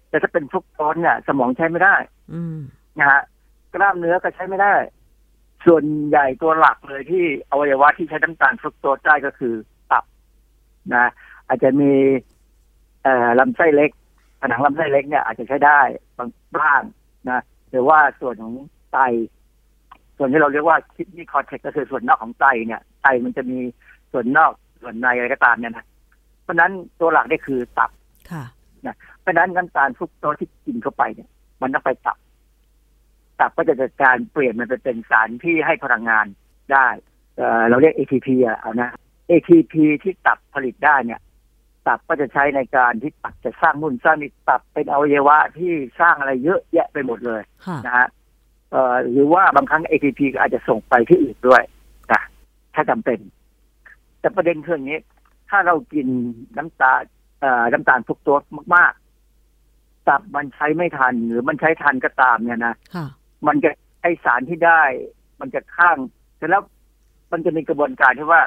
[0.09, 1.97] แต่ถ้าเป็นฟรุกโตสเนี่ย สมองใช้ไม่ได้
[2.33, 2.59] อืม
[2.99, 3.21] นะฮะ
[3.75, 4.75] กล้ามเนื้อก็ใช้ไม่ได้
[5.67, 9.55] ส่วนใหญ่ตัวหลักเลยที่อวัยวะที่ใช้น้ำตาลฟรุกโตสได้ก็คือ
[9.91, 10.05] ตับ
[10.95, 11.07] นะ
[11.49, 11.93] อาจจะมี
[13.03, 13.91] เอ่อลำไส้เล็ก
[14.41, 15.81] ผนังลำไส้เล็กเนี่ยอาจจะใช้ได้
[16.19, 16.83] บางบ้าง
[17.31, 18.55] นะหรือว่าส่วนของ
[18.93, 18.99] ไต
[20.17, 23.59] ส่วนที่เราเรียกว่าคิดนี่คอเทกก็คือส่วนนอกของไตเนี่ยไตมันจะมี
[24.13, 24.53] ส่วนนอก
[24.83, 25.87] ส่วนในอะไรก็ตามเนี่ยนะ
[26.47, 27.91] เพราะฉะนั้นตัวหลักนี่คือตับ
[28.31, 28.45] ค่ะ
[28.87, 31.29] นะเพราะฉะนั้นน้ำตาลฟรุกโตสที่กินเข้าไปเนี่ย
[31.63, 32.19] มันต้องไปตับ
[33.41, 36.27] ตับก็จะจัดการเปลี่ยนมันไปเป็นสารที่ให้พลังงาน
[36.73, 36.87] ได้
[37.37, 38.91] เอ่อเราเรียก ATP อะเอานะ
[39.31, 41.21] ATP ที่ตับผลิตได้เนี่ย
[41.87, 48.07] ตับก็จะใช้ในการที่ตับจะสร้างนุ่นสร้างนี่ตับเป็นอวัยวะที่สร้างอะไรเยอะแยะไปหมดเลยค่ะนะฮะ
[48.71, 51.63] เอ่อหรือว่าบางครั้ง ATP ก็อาจจะส่งไปที่อื่นด้วย
[52.13, 52.23] นะ
[52.75, 53.19] ถ้าจำเป็น
[54.21, 55.01] แต่ประเด็นคืออย่างนี้
[55.51, 56.07] ถ้าเรากิน
[56.57, 57.03] น้ำตาล
[57.41, 58.43] เอ่อน้ำตาลฟรุกโตส
[58.75, 63.07] มากๆตับมันใช้ไม่ทัน หรือมันใช้ทันก็ตามเนี่ยนะค่ะ
[63.47, 63.71] มันจะ
[64.03, 64.83] ไอสารที่ได้
[65.41, 65.97] มันจะข้าง
[66.37, 66.63] เสร็จแล้ว
[67.33, 68.43] มันจะมีกระบวนการที่ว่า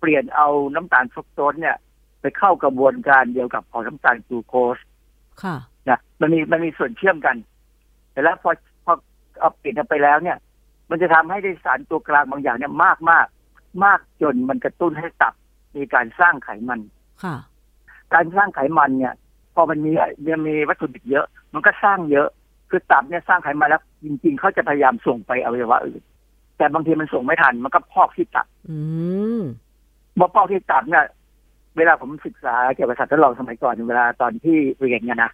[0.00, 1.76] เปลี่ยนเอาน้ำตาลฟรุกโตสเนี่ย
[2.20, 4.78] ไปเข้ากระบวนการเดียวกับของน้ำตาลกลูโคส
[5.42, 5.56] ค่ะ
[5.88, 7.36] นะมันมีมันมีส่วนเชื่อมกัน
[8.12, 8.50] แต่แล้วพอ
[8.84, 8.94] พอ
[9.40, 10.38] เอาเปลี่ยนไปแล้วเนี่ย
[10.90, 13.26] มันจะทำให้ได้สารตัวกลางบางอย่างเนี่ยมากมาก
[13.84, 15.34] มากจนมันกระตุ้นให้ตับ
[15.76, 16.80] มีการสร้างไขมัน
[17.24, 17.36] ค่ะ
[18.14, 19.14] การสร้างไขมันเนี่ย
[19.54, 19.92] พอมันมี
[20.26, 22.28] มันมีวัตถุดิบเยอะ มันก็สร้างเยอะ
[22.70, 26.02] คือตับเนี่ยสร้างไขมันแล้ว จริง ๆ เขาจะพยายามส่งไปอวัยวะอื่น
[26.56, 28.78] แต่บางทีมันส่งไม่ทัน มันก็พอกที่ตับ อื
[29.38, 29.42] ม
[30.16, 31.04] เมื่อพอกที่ตับเนี่ย
[31.76, 35.30] เวลาผมศึกษาเกี่ยวกับสัตว์ทดลองสมัยก่อนเวลาตอนที่เรียนเนี่ยนะ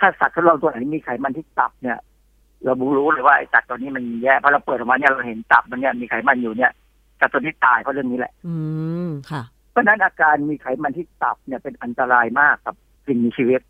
[0.00, 1.98] ถ้าสัตว์ทดลองตัวไหนมีไขมันที่ตับเนี่ย
[2.64, 6.72] เรารู้เลยว่าไอ้สัตว์ตัวนี้มันแย่เพราะเราเปิดออกมาเนี่ยเราเห็นตับมันเนี่ยมีไขมันอยู่เนี่ย
[7.20, 8.54] สัตว์ตัวนี้ตายเพราะเรื่องนี้แหละ อื
[9.06, 12.74] มค่ะ เพราะฉะนั้นอาการมีไขมันที่ตับเนี่ยเป็นอันตรายมากกับ
[13.06, 13.60] สิ่งมีชีวิต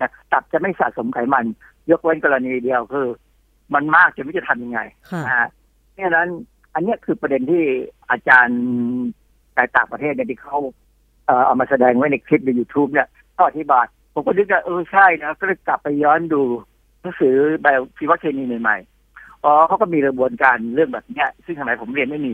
[0.00, 1.44] นะตับจะไม่สะสมไขมัน
[1.90, 3.06] ยกเว้นกรณีเดียวคือ
[3.74, 4.80] มันมากจนไม่รู้จะทำยังไง
[5.10, 5.48] ค่ะนะฮะ
[5.90, 6.28] เพราะฉะนั้น
[6.74, 7.64] อันเนี้ยคือประเด็นที่
[8.10, 8.60] อาจารย์
[9.56, 10.56] จากต่างประเทศเนี่ยที่เขา
[11.26, 13.84] เอ่อเอามาแสดงไว้ในคลิปใน YouTube เนี่ยก็อธิบาย
[14.14, 16.42] ผมก็นึกว่าเออใช่นะก็เลยกลับไปย้อนดู
[17.00, 22.32] หนังสือไบโอชีวเคมีใหม่ๆอ๋อเขาก็มีกระบวนการเรื่องแบบเนี้ย ซึ่งสมัยผมเรียนไม่มี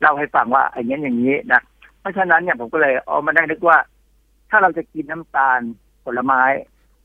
[0.00, 1.60] เล่าให้ฟังว่าอย่างนี้นอย่างนี้นะ
[2.00, 3.78] เพราะฉะนั้นเนี่ยผมก็เลยเอามาได้นึกว่า
[4.50, 5.60] ถ้าเราจะกินน้ำตาล
[6.04, 6.42] ผลไม้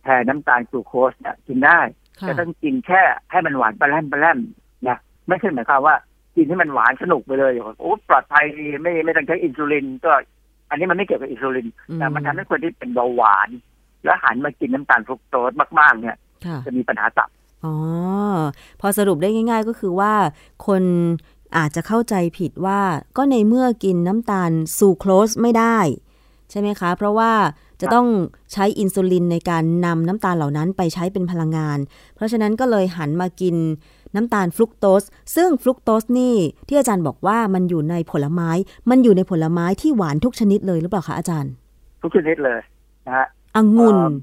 [0.03, 1.79] แทนน้ำตาลกลูโคสเนี่ยกินได้
[2.19, 4.39] ค่ะแต่ต้องกินแค่ให้มันหวานปลาแรมปลาแรม
[4.87, 5.95] นะไม่ใช่หมายความว่า
[6.35, 10.11] กินให้มันหวานสนุกไปเลยโอ้ปลอดภัยดีไม่ไม่ต้องใช้อินซูลินก็
[10.69, 13.49] อันนี้มันไม่เกี่ยวกับอินซูลินแต่มันทำให้คนที่เป็นเบาหวาน
[14.03, 17.29] แล้วหันมากินน้ำตาลฟรุกโตสมาก ๆ เนี่ยค่ะจะมีปัญหาตับ
[17.65, 17.75] อ๋อ
[18.81, 20.13] พอสรุปได้ง่าย ๆ ก็คือว่า
[20.67, 20.83] คน
[21.57, 22.81] อาจจะเข้าใจผิดว่า
[23.17, 25.77] ก็ในเมื่อกินน้ำตาลซูโครสไม่ได้
[26.49, 27.31] ใช่ไหมคะ เพราะว่า
[27.81, 28.07] จะต้อง
[28.53, 31.77] ใช้อินซูลินในการนำน้ำตาลเหล่านั้นไปใช้เป็นพลังงาน
[32.15, 33.55] เพราะฉะนั้นก็เลยหันมากิน
[34.15, 35.03] น้ำตาลฟรุกโตส
[35.35, 36.35] ซึ่งฟรุกโตสนี่
[36.67, 38.49] ที่อาจารย์บอกว่ามันอยู่ในผลไม้
[38.89, 41.51] มันอยู่ในผลไม้ที่หวานทุกชนิดเลยหรือเปล่าคะอาจารย์
[42.03, 42.59] ทุกชนิดเลย
[43.05, 44.13] นะฮะองุ่นเอ่อ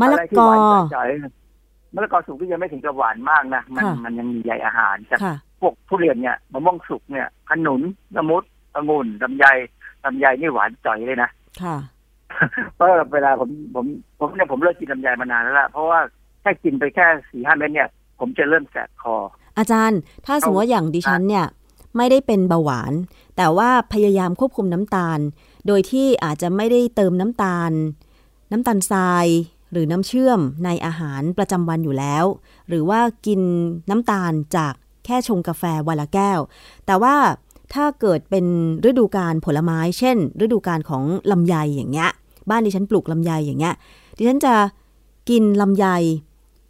[0.00, 0.60] มะละไรที่กหอวาน
[0.94, 7.80] จ่อยๆมะละกอสุกที่ยังไม่ถึงกับหวานมากนะ มันค่ะมันยังมีใยอาหารแต่ค่ะ พวกทุเรียนเนี่ยมะม่วงสุกเนี่ยขนุน
[8.16, 8.42] ละมุด
[8.74, 9.44] องุ่นลำไย
[10.04, 11.30] ลำไยนี่หวานจ่อยเลยนะ
[11.62, 11.76] ค่ะ
[12.74, 13.84] เพราะเวลาผมผม
[14.18, 16.00] ผมเนี่ยผมเลิกกินลำไยมานานแล้วล่ะเพราะว่า
[16.40, 17.88] แค่กินไปแค่สี่ห้าเม็ดเนี่ย
[18.18, 19.16] ผมจะเริ่มแสบคอ
[19.58, 21.46] อาจารย์ ถ้าสมมติว่าอย่างดิฉันเนี่ย
[21.96, 22.92] ไม่ได้เป็นเบาหวาน
[23.36, 25.18] แต่ว่าพยายามควบคุมน้ำตาล
[25.66, 27.72] โดยที่อาจจะไม่ได้เติมน้ำตาล
[28.52, 29.26] น้ำตาลทราย
[29.72, 32.24] หรือน้ำเชื่อมในอาหารประจำวันอยู่แล้ว
[32.68, 33.40] หรือว่ากิน
[33.90, 36.40] น้ำตาลจากแค่ชงกาแฟวันละแก้ว
[36.86, 37.14] แต่ว่า
[37.74, 38.46] ถ้าเกิดเป็น
[38.88, 41.02] ฤดูการผลไม้ เช่น ฤดูการของ
[41.32, 42.10] ลำไยอย่างเงี้ย
[42.50, 43.74] บ้านดิฉันปลูกลำไยอย่างเงี้ย
[44.18, 44.54] ดิฉันจะ
[45.30, 45.86] กินลำไย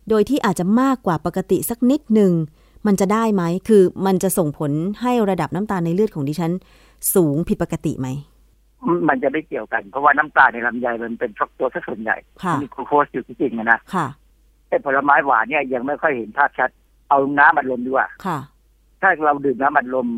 [0.08, 2.32] โดยที่อาจจะมากกว่าปกติสักนิดหนึ่ง
[2.86, 6.52] มันจะได้ไหม คือมันจะส่งผลให้ระดับน้ำตาลในเลือดของดิฉัน
[7.14, 8.08] สูงผิดปกติไหม
[9.08, 14.06] มันจะไม่เกี่ยวกัน เพราะว่าน้ำตาลในลำไยมันเป็นฟรักโตสซะส่วนใหญ่ค่ะมีกลูโคสอยู่จริงๆอะนะ ค่ะ
[14.68, 16.70] ไอ้ผลไม้หวานเนี่ยยังไม่ค่อยเห็นภาพชัด
[17.10, 18.38] เอาน้ำอัดลมดีกว่าค่ะ
[19.00, 20.08] ถ้าเราดื่มน้ำอัดลม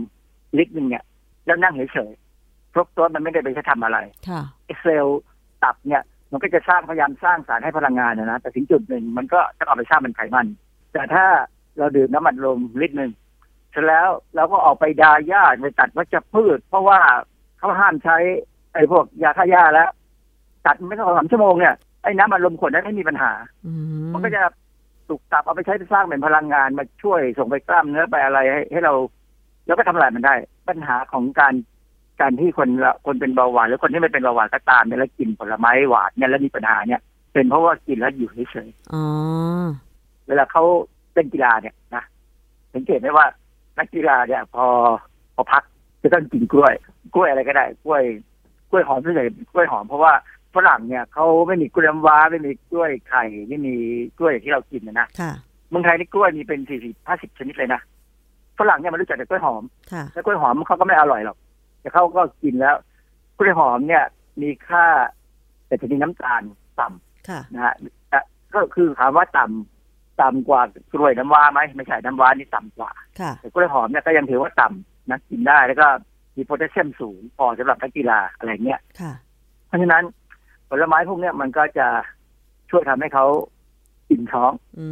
[0.59, 1.05] ลิตรหนึ่งเนี่ย
[1.47, 5.21] แล้วนั่งเฉยๆฟรักโตสมันไม่ได้ไปใช้ทำอะไรค่ะไอ้เซลล์
[5.63, 10.47] ตับเนี่ยมันก็จะสร้างพยายามสร้างสารให้พลังงานนะนะแต่ถึงจุดหนึ่งมันก็จะเอาไปสร้างเป็นไขมัน
[10.93, 11.25] แต่ถ้า
[11.79, 13.13] เราดื่มน้ำอัดลมลิตรหนึ่ง
[13.71, 17.01] เสร็จแล้วเราก็ออกไปดาหญ้าไปตัดวัชพืช เพราะว่า
[17.59, 18.17] เขาห้ามใช้
[18.75, 19.91] ไอ้พวกยาฆ่าหญ้าแล้ว
[20.67, 23.33] ตัดไม่ต้องสามชั่วโมงเนี่ยไอ้น้ำอัดลมขวดนั้นไม่มีปัญหา
[23.67, 23.73] อื
[24.05, 24.43] มมันก็จะ
[25.13, 28.95] ถูกตับเอาไปใช้สร้างเป็นพลังงานมาช่วยส่งไปกล้ามเนื้อไปอะไรให้ให้เรา
[29.67, 30.35] แล้วก็ทำลายมันได้
[30.69, 31.55] ปัญหาของการ
[32.21, 37.01] การที่คนละคนเป็นเบาหวานหรือคนที่ไม่เป็นเบาหวานก็ตามเนี่ยแล้วกินผลไม้หวานเนี่ยแล้วมีปัญหาเนี่ย
[37.33, 40.65] เป็นเพราะว่ากินแล้วอยู่เฉยอ๋อๆเวลาเขา
[41.13, 42.05] เล่นกีฬาเนี่ยนะ
[42.75, 43.27] สังเกตไหมว่า
[43.79, 44.67] นักกีฬาเนี่ย พอ
[45.35, 45.63] พอพัก
[46.03, 46.75] จะต้องกินกล้วย
[47.15, 48.03] กล้วยอะไรก็ได้ กล้วย
[48.71, 50.13] กล้วยหอมส่วนใหญ่กล้วยหอมเพราะว่า
[50.55, 53.75] ฝรั่งเนี่ยเขาไม่มีกล้วยน้ำว้าไม่มีกล้วยไข่ไม่มี
[54.19, 55.33] กล้วยที่เรากินนะนะค่ะ
[55.69, 57.81] เมืองไทยนี่กล้วยมีเป็นสี่สิบห้าสิบชนิดเลยนะ
[58.59, 61.37] ฝรั่งเนี่ยมันรู้จักแต่กล้วยหอมค่ะแล้วกล้วยหอมเขาก็ไม่อร่อยหรอก
[61.81, 62.77] แต่เขาก็กินแล้ว
[63.39, 64.05] กล้วยหอมเนี่ย
[64.43, 64.85] มีค่า
[65.67, 66.43] แต่จะมีน้ำตาล
[66.81, 67.75] ต่ำค่ะนะฮะ
[68.11, 68.21] แต่
[68.55, 72.91] ก็คือถามว่าต่ำต่ำกว่ากล้วยน้ำว้าไหมไม่ใช่น้ำว้านี่ต่ำกว่า
[73.21, 75.87] ค่ะแต่กล้วยหอมเนี่ยก็ยังถือว่าต่ำนะกินได้แล้วก็
[76.37, 79.13] มีโพแทสเซียมสูงพอสำหรับนักกีฬาอะไรเงี้ยค่ะ
[79.67, 80.05] เพราะฉะนั้น
[80.75, 81.87] ผลไม้พวกเนี้ยมันก็จะ
[82.71, 83.27] ช่วยทำให้เขา
[84.11, 84.87] อิ่มท้องอื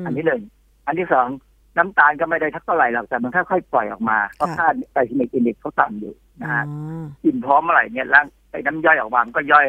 [0.00, 0.42] มอันที่หนึ่ง
[0.86, 1.26] อันที่สอง
[1.76, 9.68] น้ำตาลก็ไม่ได้ทักเท่าไหร่หรอกแต่มันค่อยๆปล่อยออกมาเพราะค่า glycemic index เขาต่ำอยู่นะฮะอ๋ออิ่มท้องเมื่อไหร่เนี่ยร่างไอ้น้ำย่อยออกมามันก็ย่อย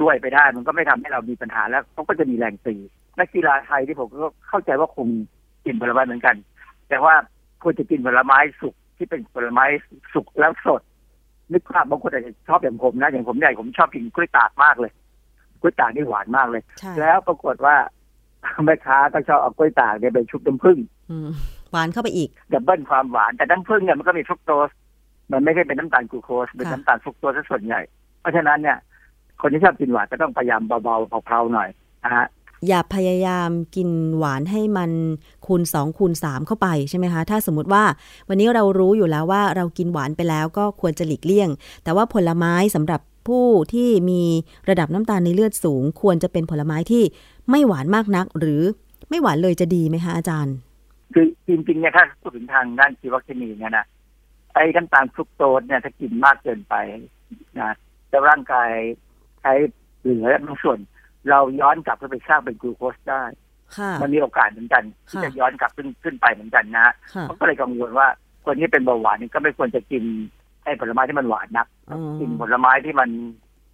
[0.00, 2.74] ด้วยไปได้ มันก็ไม่ทำให้เรามีปัญหาแล้วเขาก็จะมีแรงตี
[3.18, 5.08] นักกีฬาไทยที่ผมก็เข้าใจว่าคง
[5.64, 6.36] กินผลไม้เหมือนกัน
[6.88, 7.14] แต่ว่า
[7.62, 9.64] ควรจะกินผลไม้สุกที่เป็นผลไม้
[10.14, 10.82] สุกแล้วสด
[11.52, 14.92] นึกภาพบางคนอาจจะชอบอย่างผมนะอย่างผมใหญ่ผมชอบกินกล้วยตากมากเลย
[15.60, 17.76] กล้วยตากนี่หวานมากเลยใช่แล้วปรากฏว่า
[18.64, 20.78] แม่ค้าก็ชอบเอากล้วยตากเนี่ยไปชุบน้ำผึ้ง
[21.10, 21.28] อืม
[21.70, 24.70] หวานเข้าไปอีกดับเบิลความหวานแต่น้ำผึ้งเนี่ยมันก็มีฟรุกโตส
[25.32, 27.80] มันไม่ใช่เป็นน้ำตาลกลูโคสเป็นค่ะน้ำตาลฟรุกโตสซะส่วนใหญ่
[28.20, 28.78] เพราะฉะนั้นเนี่ย
[29.40, 31.68] คนที่ชอบกินหวานก็ต้องพยายามเบาๆเพลาๆหน่อย
[32.04, 32.26] นะฮะ
[32.68, 33.88] อย่าพยายามกิน
[34.18, 34.90] หวานให้มัน
[35.46, 37.84] คูณ 2 คูณ 3 เข้าไปใช่ไหมคะ ถ้าสมมติว่า
[38.28, 41.48] วันนี้เรารู้อยู่แล้วว่าเรากินหวานไปแล้วก็ควรจะหลีกเลี่ยง
[41.84, 44.22] แต่ว่าผลไม้สำหรับผู้ที่มี
[44.68, 47.02] ระดับน้ำตาลในเลือดสูง ควรจะเป็นผลไม้ที่
[47.50, 48.62] ไม่หวานมากนัก หรือ
[49.10, 50.54] ไม่หวานเลยจะดีไหมคะอาจารย์
[51.14, 53.86] คือจริงๆเนี่ยถ้าพูดถึงทางด้านชีวเคมีเนี่ยนะ
[54.54, 56.74] ไอ้น้ำตาลฟรุกโตสเนี่ยถ้ากินมากเกินไป
[57.60, 57.72] นะ
[58.08, 58.70] แล้วร่างกาย
[59.40, 59.52] ใช้
[60.02, 60.78] เหลือบางส่วน
[61.28, 63.22] เราย้อนกลับไปสร้างเป็นกลูโคสได้
[63.76, 68.06] ค่ะมันมีโอกาสเหมือนกันที่ค่ะจะย้อนกลับขึ้นขึ้นไปเหมือนกันนะค่ะเขาก็เลยกังวลว่า
[68.44, 70.04] คนที่เป็นเบาหวานนี่ก็ไม่ควรจะกิน
[70.64, 73.10] ไอ้ผลไม้ที่มันหวานนักอ๋อกินผลไม้ที่มัน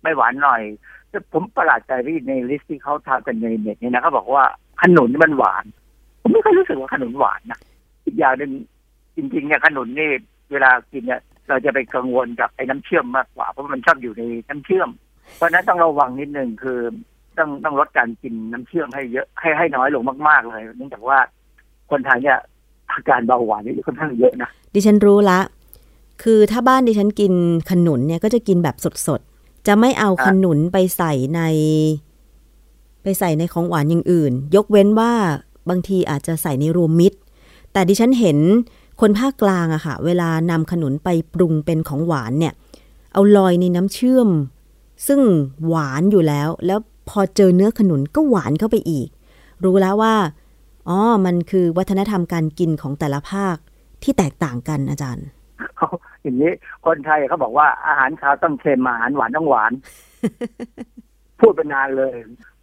[0.03, 0.63] ไม่หวานหน่อย
[1.11, 4.45] แต่ผมประหลาดใจที่ใน list ที่เขาทำกันในเน็ตเนี่ยนะเขาบอกว่า
[4.81, 5.65] ขนุนนี่มันหวาน
[6.21, 7.59] ผมไม่ค่อยรู้สึกว่าขนุนหวานนะ
[8.05, 8.51] อีกอย่างหนึ่ง
[9.17, 10.11] จริงๆเนี่ยขนุนนี่
[10.53, 14.89] เวลากินเนี่ยเราจะไปกังวลกับไอ้น้ำเชื่อมมากกว่าเพราะมันชอบอยู่ในน้ำเชื่อม
[15.37, 16.81] เพราะฉะนั้นต้องระวังนิดนึงคือ
[17.39, 21.19] ต้องต้องลดการกินน้ำเชื่อมให้เยอะให้ให้น้อยลงมาก ๆ เลยเนื่องจากว่า
[21.91, 22.39] คนไทยเนี่ย
[22.93, 25.41] อาการเบาหวานนี่ค่อนข้างเยอะนะดิฉันรู้ละ
[26.23, 27.33] คือถ้าบ้านดิฉันกิน
[27.71, 28.77] ขนุนเนี่ยก็จะกินแบบ
[29.07, 31.41] สดๆ จะไม่เอาขนุนไปใส่ใน
[33.03, 35.13] ไปใส่ในของหวานอย่างอื่น ยกเว้นว่า
[35.69, 37.19] บางทีอาจจะใส่ในรวมมิตร
[37.73, 38.39] แต่ดิฉันเห็น
[39.01, 42.55] คนภาคกลางอะค่ะ เวลานำขนุนไปปรุงเป็นของหวานเนี่ย
[43.13, 44.29] เอาลอยในน้ำเชื่อม
[45.07, 45.21] ซึ่ง
[45.67, 46.79] หวานอยู่แล้วแล้ว
[47.09, 49.09] พอเจอเนื้อขนุนก็หวานเข้าไปอีก
[49.65, 50.15] รู้แล้วว่า
[50.89, 53.57] อ๋อ มันคือวัฒนธรรมการกินของแต่ละภาค
[54.03, 55.27] ที่แตกต่างกันอาจารย์
[55.77, 55.89] เขา
[56.23, 56.53] อย่างนี้
[56.87, 59.73] คนไทยเขาบอกว่าอาหารคาวต้องเค็มอาหารหวานต้องหวาน
[61.41, 62.15] พูดเป็นนานเลย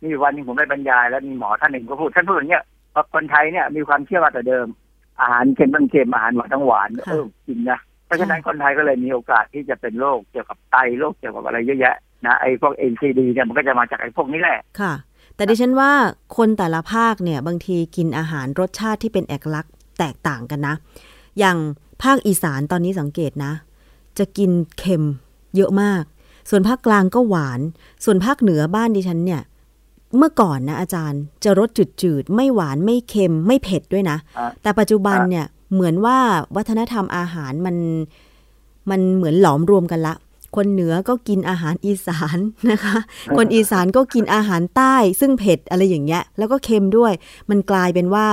[0.04, 2.64] มีวันหนึงผมได้บรรยาย แล้วมีหมอท่านหนึ่งก็พูดท่านพูดอย่างเงี้ย
[2.96, 4.68] ว่าคนไทยเนี่ย มีความเชื่อมาแต่เดิม
[5.22, 11.96] อาหารเค็มต้องเค็มอาหารหวานต้องหวานค่ะเออจริงนะเพราะฉะนั้นคนไทยก็เลยมีโอกาสที่จะเป็นโรคเกี่ยวกับไตโรคเกี่ยวกับอะไรเยอะแยะ
[12.26, 14.94] นะไอ้พวก NCD เนี่ยมันก็จะมาจากไอ้พวกนี้แหละค่ะ
[15.36, 15.92] แต่ดิฉันว่า
[16.38, 20.76] คนแต่ละภาคเนี่ยบางทีกินอาหารรสชาติที่เป็นเอกลักษณ์แตกต่างกันนะ
[21.40, 21.58] อย่าง
[22.04, 23.54] ภาคอีสานตอนนี้สังเกตนะ
[24.18, 25.06] จะกินเค็ม
[25.56, 26.04] เยอะมาก
[26.50, 27.60] ส่วนภาคกลางก็หวาน
[28.06, 29.42] ส่วนภาคเหนือบ้านดิฉันเนี่ย
[30.18, 31.70] เมื่อก่อนนะอาจารย์จะรส
[32.02, 36.18] จืดๆ ไม่หวานไม่เค็มไม่เผ็ดด้วยนะอะแต่ปัจจุบันเนี่ยเหมือนว่า
[36.56, 37.76] วัฒนธรรมอาหารมัน
[38.90, 40.14] มันเหมือนหลอมรวมกันละ
[40.56, 42.40] คนเหนือก็กินอาหารอีสาน
[42.72, 42.98] นะคะ
[43.38, 47.14] คนอีสานก็กินอาหารใต้ ซึ่งเผ็ดอะไรอย่างเงี้ย แล้วก็เค็มด้วย
[47.50, 48.26] มันกลายเป็นว่า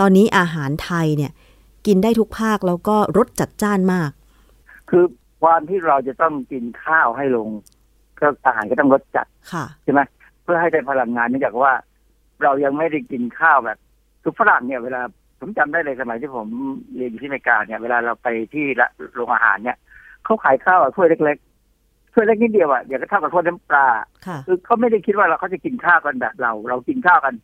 [0.00, 1.32] ตอนนี้อาหารไทยเนี่ย
[1.86, 4.10] กินได้ทุกภาคแล้วก็รสจัดจ้านมาก
[4.90, 5.04] คือ
[5.42, 7.48] ความที่เราจะต้องกินข้าวให้ลง
[8.20, 10.00] ก็อาหารก็ต้องลดจัดค่ะใช่ไหม
[10.42, 11.72] เพื่อให้ได้พลังงานเนื่องจากว่า
[12.42, 13.78] เรายังไม่ได้กินข้าวแบบ
[14.22, 15.00] คือฝรั่งเนี่ยเวลา
[15.40, 16.48] ผมจำได้เลยสมัยที่ผม
[16.96, 19.76] เรียนอยู่ที่อเมริกาเนี่ยเวลาเราไปที่ละโรงอาหารเนี่ย
[20.24, 21.55] เขาขายข้าวอะถ้วยเล็กๆ
[22.16, 23.86] ถ้วยเล็กนิดเดียวอะอย่างก็เท่ากับถ้วยน้ำปลา
[24.26, 27.34] ค่ะคือเขาไม่ได้คิดว่าเราเขาจะกินข้าวกันแบบเรา เรากินข้าวกัน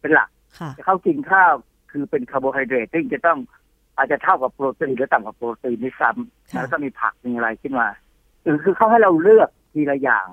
[0.00, 1.52] เป็นหลักค่ะแต่เขากินข้าว
[1.90, 3.38] คือเป็นคาร์โบไฮเดรตซึ่งจะต้อง
[3.96, 7.88] อาจจะเท่ากับโปรตีนหรือต่ำกว่าโปรตีนด้วยซ้ำค่ะแล้วก็มีผักมีอะไรขึ้นมา
[8.44, 10.26] คือคือเขาให้เราเลือกทีละอย่าง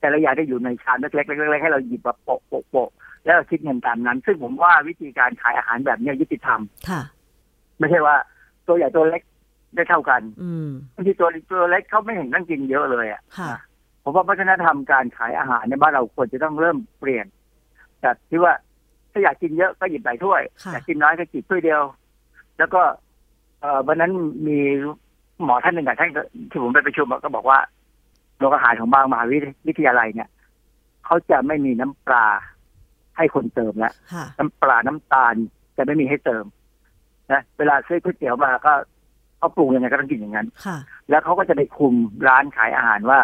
[0.00, 2.90] แต่ละอย่างได้อยู่ในชามเล็กๆเล็กๆให้เราหยิบมาโปะโปะโปะ
[3.24, 7.00] แล้วเราคิดเงินตามนั้น ซึ่งผมว่าวิธีการขายอาหารแบบเนี้ยยุติธรรมค่ะ
[7.78, 8.16] ไม่ใช่ว่า
[8.66, 9.22] ตัวใหญ่ตัวเล็ก
[9.74, 13.52] ได้เท่ากันอืมบางทีตัวตัวเล็กเขาไม่เห็นต้องกินเยอะเลยอะค่ะ
[14.02, 17.26] ผมว่าวัฒนธรรมการขายอาหารในบ้านเราควรจะต้องเริ่มเปลี่ยน
[18.04, 18.52] จากที่ว่า
[19.12, 21.82] ถ้าอยากกินเยอะก็หยิบหลายถ้วยค่ะอยากกินน้อยก็หยิบถ้วยเดียว
[22.58, 22.82] แล้วก็
[23.60, 24.12] เอ่อวันนั้น
[24.46, 24.58] มี
[25.42, 27.58] หมอท่านหนึ่งอะท่านก็ที่ผมไปประชุมอะก็บอกว่า
[28.38, 29.24] โรงอาหารของบางมหา
[29.68, 30.28] วิทยาลัยเนี่ย
[31.04, 32.26] เขาจะไม่มีน้ำปลา
[33.16, 35.34] ให้คนเติมแล้วค่ะน้ำปลาน้ำตาล
[35.76, 36.44] จะไม่มีให้เติม
[37.32, 38.72] นะเวลาซื้อก๋วยเตี๋ยวมาก็
[39.44, 40.76] เขาปรุงยังไงก็ต้องกินอย่างนั้นค่ะ
[41.10, 41.94] แล้วเขาก็จะไปคุม
[42.28, 43.18] ร้านขายอาหารว่า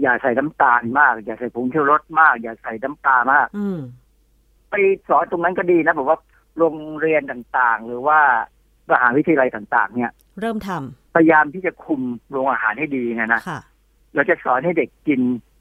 [0.00, 3.78] อย่าใส่น้ำตาลมาก อย่าใส่ผงชูรสมาก อย่าใส่น้ำปลามากอืม
[4.70, 4.74] ไป
[5.08, 6.18] สอนตรงนั้นก็ดีนะผมว่า
[6.58, 8.18] โรงเรียนต่างๆ หรือว่า
[8.90, 10.70] มหาวิทยาลัยต่าง ๆ เนี่ย เริ่มท
[11.14, 12.00] พยายามที่จะคุม
[12.30, 13.60] โรงอาหารให้ดีนะนะำค่ะ
[14.14, 15.20] เราจะสอนให้เด็กกิน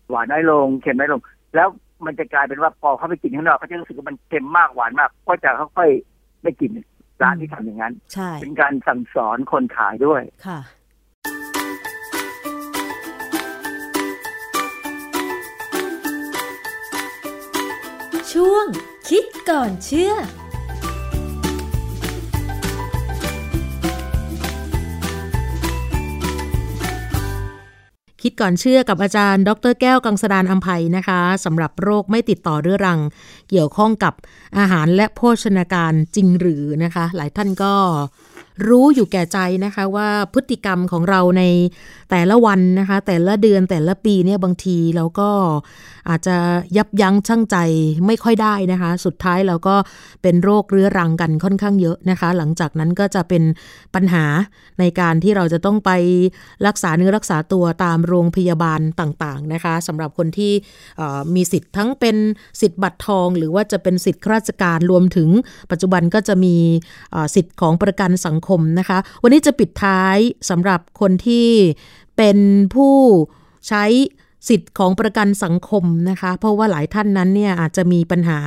[0.09, 1.21] หวานน้อยลงเค็มน้อยลง
[1.55, 1.67] แล้ว
[2.05, 6.71] มันจะกลายเป็นว่าพอเขาไปกินข้างนอกเขาจะรู้สึกว่ามันเค็มมากหวานมาก ก็จะค่อยๆไม่กิน
[7.23, 10.59] ร้านที่ทำอย่างนั้นใช่เป็นการสั่งสอนคนขายด้วยค่ะ
[18.33, 18.65] ช่วง
[19.09, 20.13] คิดก่อนเชื่อ
[28.23, 32.99] คิดก่อนเชื่อกับอาจารย์ ดรแก้วกังสดานอัมภัยนะคะสำหรับโรคไม่ติดต่อเรื้อรัง
[33.49, 34.13] เกี่ยวข้องกับ
[34.57, 37.73] อาหารและโภชนาการจริงหรือนะคะ หลายท่านก็
[38.67, 41.43] รู้อยู่แก่ใจนะคะว่าพฤติกรรมของเราใน
[42.15, 45.29] แต่ละวันนะคะ แต่ละเดือนแต่ละปีเนี่ยบางทีเราก็
[46.09, 46.35] อาจจะ
[46.77, 47.57] ยับยั้งชั่งใจ
[48.07, 49.75] ไม่ค่อยได้นะคะ สุดท้ายเราก็
[50.21, 53.43] เป็นโรคเรื้อรังกันค่อนข้างเยอะนะคะ หลังจากนั้นก็จะเป็น
[53.95, 54.25] ปัญหา
[54.79, 55.91] ในการที่เราจะต้องไป
[56.67, 60.53] รักษาเนื้อรักษาตัวตามโรงพยาบาลต่างๆนะคะสำหรับคนที่
[61.35, 62.17] มีสิทธิ์ทั้งเป็น
[62.61, 65.29] สิทธิ์บัตรทอง หรือว่าจะเป็นสิทธิ์ข้าราชการรวมถึง
[65.71, 66.55] ปัจจุบันก็จะมี
[67.35, 70.17] สิทธิ์ของประกันสังคมนะคะ วันนี้จะปิดท้าย
[70.49, 71.47] สำหรับคนที่
[72.17, 72.37] เป็น
[72.75, 72.95] ผู้
[73.67, 73.85] ใช้
[74.49, 78.39] สิทธิ์ของประกันสังคมนะคะ เพราะว่าหลายท่านนั้นเนี่ยอาจจะมีปัญหา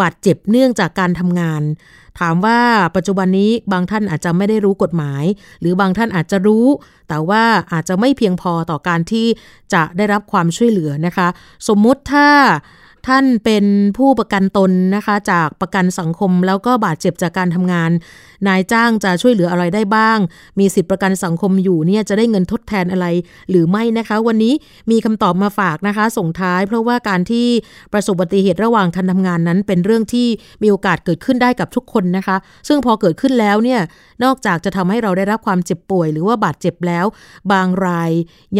[0.00, 1.62] บาดเจ็บเนื่องจากการทำงาน
[2.20, 2.58] ถามว่า
[2.96, 5.24] ปัจจุบันนี้บางท่านอาจจะไม่ได้รู้กฎหมาย
[5.60, 6.66] หรือบางท่านอาจจะรู้
[7.08, 7.42] แต่ว่า
[7.72, 9.26] อาจจะไม่เพียงพอต่อการที่
[9.74, 11.28] จะได้รับความช่วยเหลือนะคะ
[11.68, 12.28] สมมุติถ้า
[13.08, 13.64] ท่านเป็น
[13.98, 17.90] ผู้ประกันตนนะคะจากประกันสังคมแล้วก็บาดเจ็บจากการทำงาน
[18.48, 20.18] นายจ้างจะช่วยเหลืออะไรได้บ้าง
[20.58, 23.06] มีสิทธิประกันสังคมอยู่เนี่ยจะได้เงินทดแทนอะไร
[23.50, 24.54] หรือไม่นะคะ วันนี้
[24.90, 27.46] มีคำตอบมาฝากนะคะ ส่งท้าย เพราะว่าการที่
[27.92, 30.26] ประสบอุบัติเหตุระหว่างการทำงานนั้น เป็นเรื่องที่
[30.62, 32.36] มีโอกาสเกิดขึ้นได้กับทุกคนนะคะ
[32.68, 33.80] ซึ่งพอเกิดขึ้นแล้วเนี่ย
[34.24, 37.06] นอกจากจะทำให้เราได้รับความเจ็บป่วย หรือว่าบาดเจ็บแล้ว
[37.52, 38.10] บางราย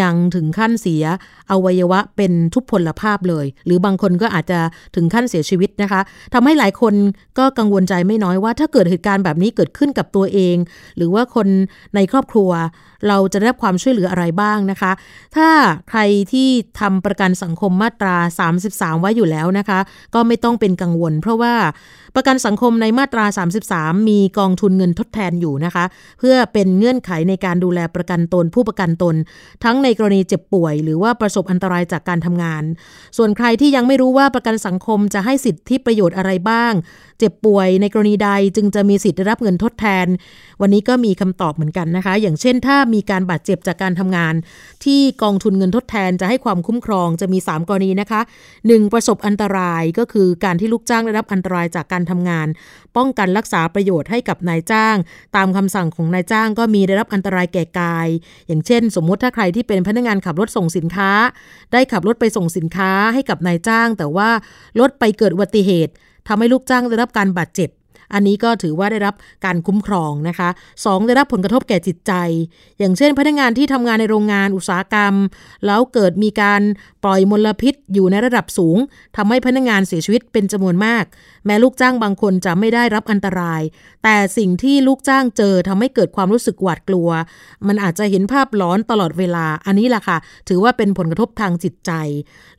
[0.01, 1.05] ยังถึงขั้นเสีย
[1.51, 4.59] อวัยวะเป็นทุพพลภาพเลย หรือบางคนก็อาจจะ
[4.95, 6.01] ถึงขั้นเสียชีวิตนะคะ
[6.35, 6.95] ทำให้หลายคน
[7.39, 10.57] ก็กังวลใจไม่น้อยว่า ถ้าเกิดเหตุการณ์แบบนี้เกิดขึ้นกับตัวเอง
[10.97, 11.49] หรือว่าคน
[11.95, 12.51] ในครอบครัว
[13.09, 14.93] เราจะได้รับความช่วยเหลืออะไรบ้างนะคะ
[15.37, 15.49] ถ้า
[15.91, 16.01] ใคร
[16.33, 16.49] ที่
[16.81, 18.17] ทำประกันสังคมมาตรา
[18.59, 19.79] 33 ไว้อยู่แล้วนะคะ
[20.15, 21.55] ก็ไม่ต้องเป็นกังวล เพราะว่า
[22.17, 23.25] ประกันสังคมในมาตรา
[23.69, 25.85] 33 มีกองทุนเงินทดแทนอยู่นะคะ
[26.19, 29.15] เพื่อเป็นเงื่อนไขในการดูแลประกันตน ผู้ประกันตน
[29.65, 32.63] ทั้งในกรณีเจ็บป่วย หรือว่าประสบอันตรายจากการทำงาน
[33.17, 36.73] ส่วนใครที่ยังไม่รู้ว่าประกันสังคมจะให้สิทธิประโยชน์อะไรบ้าง
[37.23, 40.07] เจ็บป่วยในกรณีใดจึงจะมีสิทธิ์ได้รับเงินทดแทน
[40.61, 44.35] วันนี้ก็มีคำตอบเหมือนกันนะคะ อย่างเช่น ถ้ามีการบาดเจ็บจากการทำงาน
[44.85, 48.21] ที่กองทุนเงินทดแทนจะให้ความคุ้มครองจะมี 3 กรณีนะคะ
[48.57, 48.93] 1.
[48.93, 52.47] ประสบอันตรายก็คือการที่ลูกจ้างได้รับอันตรายจากการทำงาน
[52.97, 54.97] ป้องกันรักษาประโยชน์ให้กับนายจ้าง
[55.37, 58.09] ตามคำสั่งของนายจ้าง ก็มีได้รับอันตรายแก่กาย
[58.47, 61.11] อย่างเช่น สมมุติถ้าใครที่เป็นพนักงานขับรถส่งสินค้า
[61.73, 64.29] ได้ขับรถไปส่งสินค้าให้กับนายจ้าง แต่ว่า
[64.81, 65.95] รถไปเกิดอุบัติเหตุ
[66.29, 67.71] ทำให้ลูกจ้างได้รับการบาดเจ็บ
[68.15, 69.15] อันนี้ก็ถือว่าได้รับ
[69.45, 70.49] การคุ้มครองนะคะ
[70.79, 71.07] 2.
[71.07, 72.13] ได้รับผลกระทบแก่จิตใจ
[72.79, 75.15] อย่างเช่น พนักงานที่ทำงานในโรงงานอุตสาหกรรม
[75.67, 76.63] แล้วเกิดมีการ
[77.05, 78.79] ปล่อยมลพิษอยู่ในระดับสูง
[79.17, 81.05] ทำให้พนักงานเสียชีวิตเป็นจำนวนมาก
[81.47, 83.63] แม้ลูกจ้างบางคนจะไม่ได้รับอันตราย
[84.05, 87.09] แต่สิ่งที่ลูกจ้างเจอทำให้เกิดความรู้สึกหวาดกลัว
[87.67, 90.17] มันอาจจะเห็นภาพหลอนตลอดเวลาอันนี้แหละค่ะ
[90.49, 91.93] ถือว่าเป็นผลกระทบทางจิตใจ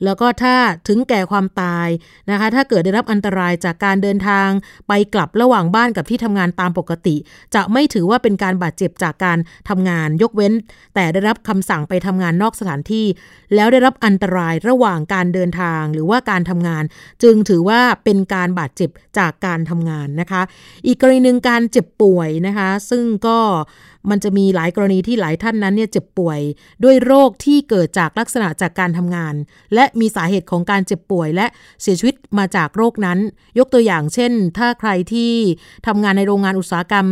[0.04, 0.56] แล้วก็ถ้า
[0.88, 1.88] ถึงแก่ความตาย
[2.30, 4.50] นะคะ ถ้าเกิดได้รับอันตรายจากการเดินทาง
[4.88, 7.16] ไปกลับระหว่างบ้านกับที่ทำงานตามปกติ
[7.56, 9.38] จะไม่ถือว่าเป็นการบาดเจ็บจากการ
[9.70, 10.54] ทำงานยกเว้น
[10.96, 13.06] แต่ได้รับคำสั่งไปทำงานนอกสถานที่
[13.56, 16.84] แล้วได้รับอันตรรายระหว่างการเดินทางหรือว่าการทำงาน
[17.24, 20.42] จึงถือว่าเป็นการบาดเจ็บจากการทำงานนะคะ
[20.86, 23.40] อีกกรณีหนึ่งการเจ็บป่วยนะคะ ซึ่งก็
[24.10, 26.40] มันจะมีหลายกรณีที่หลายท่านนั้นเนี่ยเจ็บป่วย
[26.84, 29.34] ด้วยโรคที่เกิดจากลักษณะจากการทำงาน
[29.74, 31.46] และมีสาเหตุของการเจ็บป่วย และ
[31.82, 33.20] เสียชีวิตมาจากโรคนั้น
[33.60, 35.32] ยกตัวอย่างเช่น ถ้าใครที่
[35.88, 37.08] ทำงานในโรงงานอุตสาหกรรม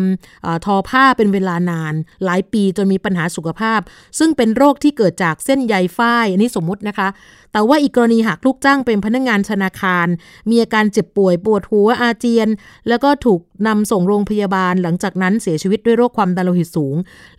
[0.45, 1.93] อทอผ้าเป็นเวลานาน
[2.25, 3.79] หลายปีจนมีปัญหาสุขภาพ
[4.19, 7.07] ซึ่งเป็นโรคที่เกิดจากเส้นใยฝ้ายอันนี้สมมุตินะคะ
[7.51, 10.07] แต่ว่าอีกกรณีหากลูกจ้างเป็นพนักงงานธนาคาร
[10.49, 12.49] มีอาการเจ็บป่วยปวดหัวอาเจียน
[12.89, 16.95] แล้วก็ถูกนำส่งโรงพยาบาล หลังจากนั้นเสียชีวิตด้วยโรคความดันโลหิตสูง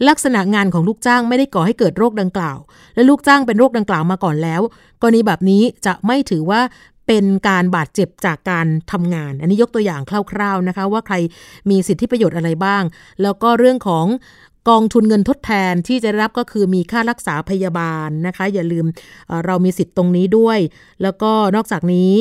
[0.08, 2.58] ลักษณะงานของลูกจ้างไม่ได้ก่อให้เกิดโรคดังกล่าว
[2.94, 4.60] และลูกจ้างเป็นโรคดังกล่าวมาก่อนแล้ว
[5.00, 6.60] กรณีแบบนี้จะไม่ถือว่า
[7.08, 10.00] เป็นการบาดเจ็บจากการทำงาน อันนี้ยกตัวอย่าง
[10.32, 11.16] คร่าวๆนะคะ ว่าใคร
[11.70, 12.82] มีสิทธิประโยชน์อะไรบ้าง
[13.22, 14.06] แล้วก็เรื่องของ
[14.70, 18.86] กองทุนเงินทดแทนที่จะรับก็คือมีค่ารักษาพยาบาลนะคะ อย่าลืม
[19.46, 20.58] เรามีสิทธิ์ตรงนี้ด้วย
[21.02, 22.12] แล้วก็นอกจากนี้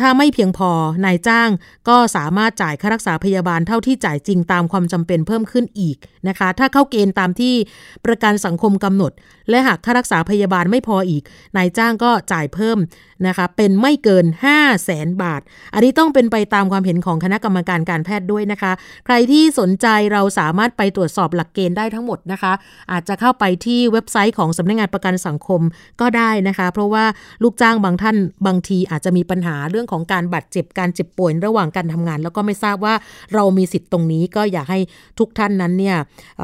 [0.00, 0.70] ถ้าไม่เพียงพอ
[1.04, 1.50] นายจ้าง
[1.88, 5.96] ก็สามารถจ่ายค่ารักษาพยาบาลเท่าที่จ่ายจริงตามความจำเป็นเพิ่มขึ้นอีก
[6.28, 7.54] นะคะ ถ้าเข้าเกณฑ์ตามที่
[8.04, 9.12] ประกันสังคมกำหนด
[9.50, 11.22] และหากค่ารักษาพยาบาลไม่พออีก
[11.56, 12.78] นายจ้างก็จ่ายเพิ่ม
[13.26, 15.40] นะคะเป็นไม่เกิน 5 0 0แสนบาท
[15.74, 18.72] อันนี้ต้องเป็นไปตามความเห็นของคณะกรรมการการแพทย์ด้วยนะคะ
[19.06, 22.52] ใครที่สนใจเราสามารถไปตรวจสอบหลักเกณฑ์ได้ทั้งหมดนะคะ
[22.92, 25.60] อาจจะเข้าไปที่เว็บไซต์ของสำนักงงานประกันสังคม
[26.00, 27.04] ก็ได้นะคะ เพราะว่า
[27.42, 28.16] ลูกจ้างบางท่าน
[28.46, 32.94] บางทีอาจจะมีปัญหาเรื่องของการบาดเจ็บการเจ็บป่วยระหว่างการทำงาน แล้วก็ไม่ทราบว่า
[33.34, 34.80] เรามีสิทธิ์ตรงนี้ก็อยากให้
[35.18, 35.96] ทุกท่านนั้นเนี่ย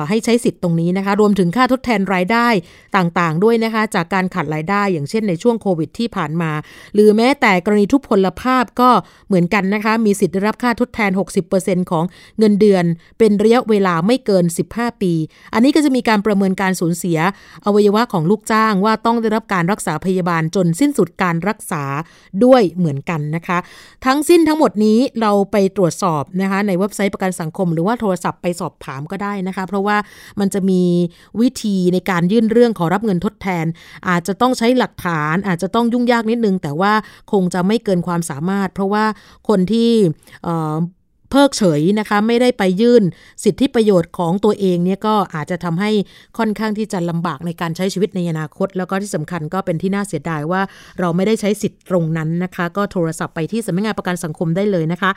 [0.08, 2.48] ให้ใช้สิทธิ์ตรงนี้นะคะ รวมถึงค่าทดแทนรายได้
[2.96, 6.50] ต่างๆ ด้วยนะคะ จากการขาดรายได้อย่างเช่นในช่วงโควิดที่ผ่านมา
[6.94, 8.90] หรือแม้แต่กรณีทุพพลภาพก็
[9.26, 11.10] เหมือนกันนะคะ มีสิทธิ์ได้รับค่าทดแทน
[11.50, 12.04] 60%ของ
[12.38, 12.84] เงินเดือน
[13.18, 14.44] เป็นระยะเวลาไม่เกิน
[14.74, 15.12] 15 ปี
[15.54, 17.18] อันนี้ก็จะมีการประเมินการสูญเสีย
[17.66, 21.82] อวัยวะของลูกจ้างว่าต้องได้รับการรักษาพยาบาลจนสิ้นสุดการรักษา
[22.44, 23.58] ด้วยเหมือนกันนะคะ
[24.06, 29.96] ทั้งสิ้นทั้งหมดนี้เราไปตรวจสอบนะคะในเว็บไซต์ประกันสังคม หรือว่าโทรศัพท์ไปสอบถามก็ได้นะคะ เพราะว่า
[30.40, 30.82] มันจะมี
[31.40, 33.66] วิธีในการยื่นเรื่องขอรับเงินทดแทน
[34.08, 36.92] อาจจะต้องใช้หลักฐาน อาจจะต้องยุ่งยากนิดนึงแต่ว่า
[37.32, 39.04] คงจะไม่เกินความสามารถ เพราะว่า
[39.48, 39.90] คนที่
[41.30, 43.02] เพิกเฉยนะคะไม่ได้ไปยื่น
[43.44, 45.90] สิทธิประโยชน์ของตัวเองเนี่ยก็อาจจะทำให้
[46.38, 50.62] ค่อนข้างที่จะลำบากในการใช้ชีวิตในอนาคต แล้วก็ที่สำคัญก็เป็นที่น่าเสียดายว่า
[51.00, 55.10] เราไม่ได้ใช้สิทธิ์ตรงนั้นนะคะ ก็โทรศัพท์ไปที่สำนักงานประกันสังคมได้เลยนะคะ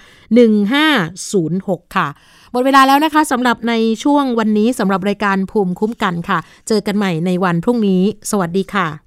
[1.13, 2.07] 1506 ค่ะ
[2.51, 3.73] หมดเวลาแล้วนะคะสำหรับใน
[4.03, 9.06] ช่วงวันนี้สำหรับรายการภูมิคุ้มกันค่ะ เจอกันใหม่ในวันพรุ่งนี้ สวัสดีค่ะ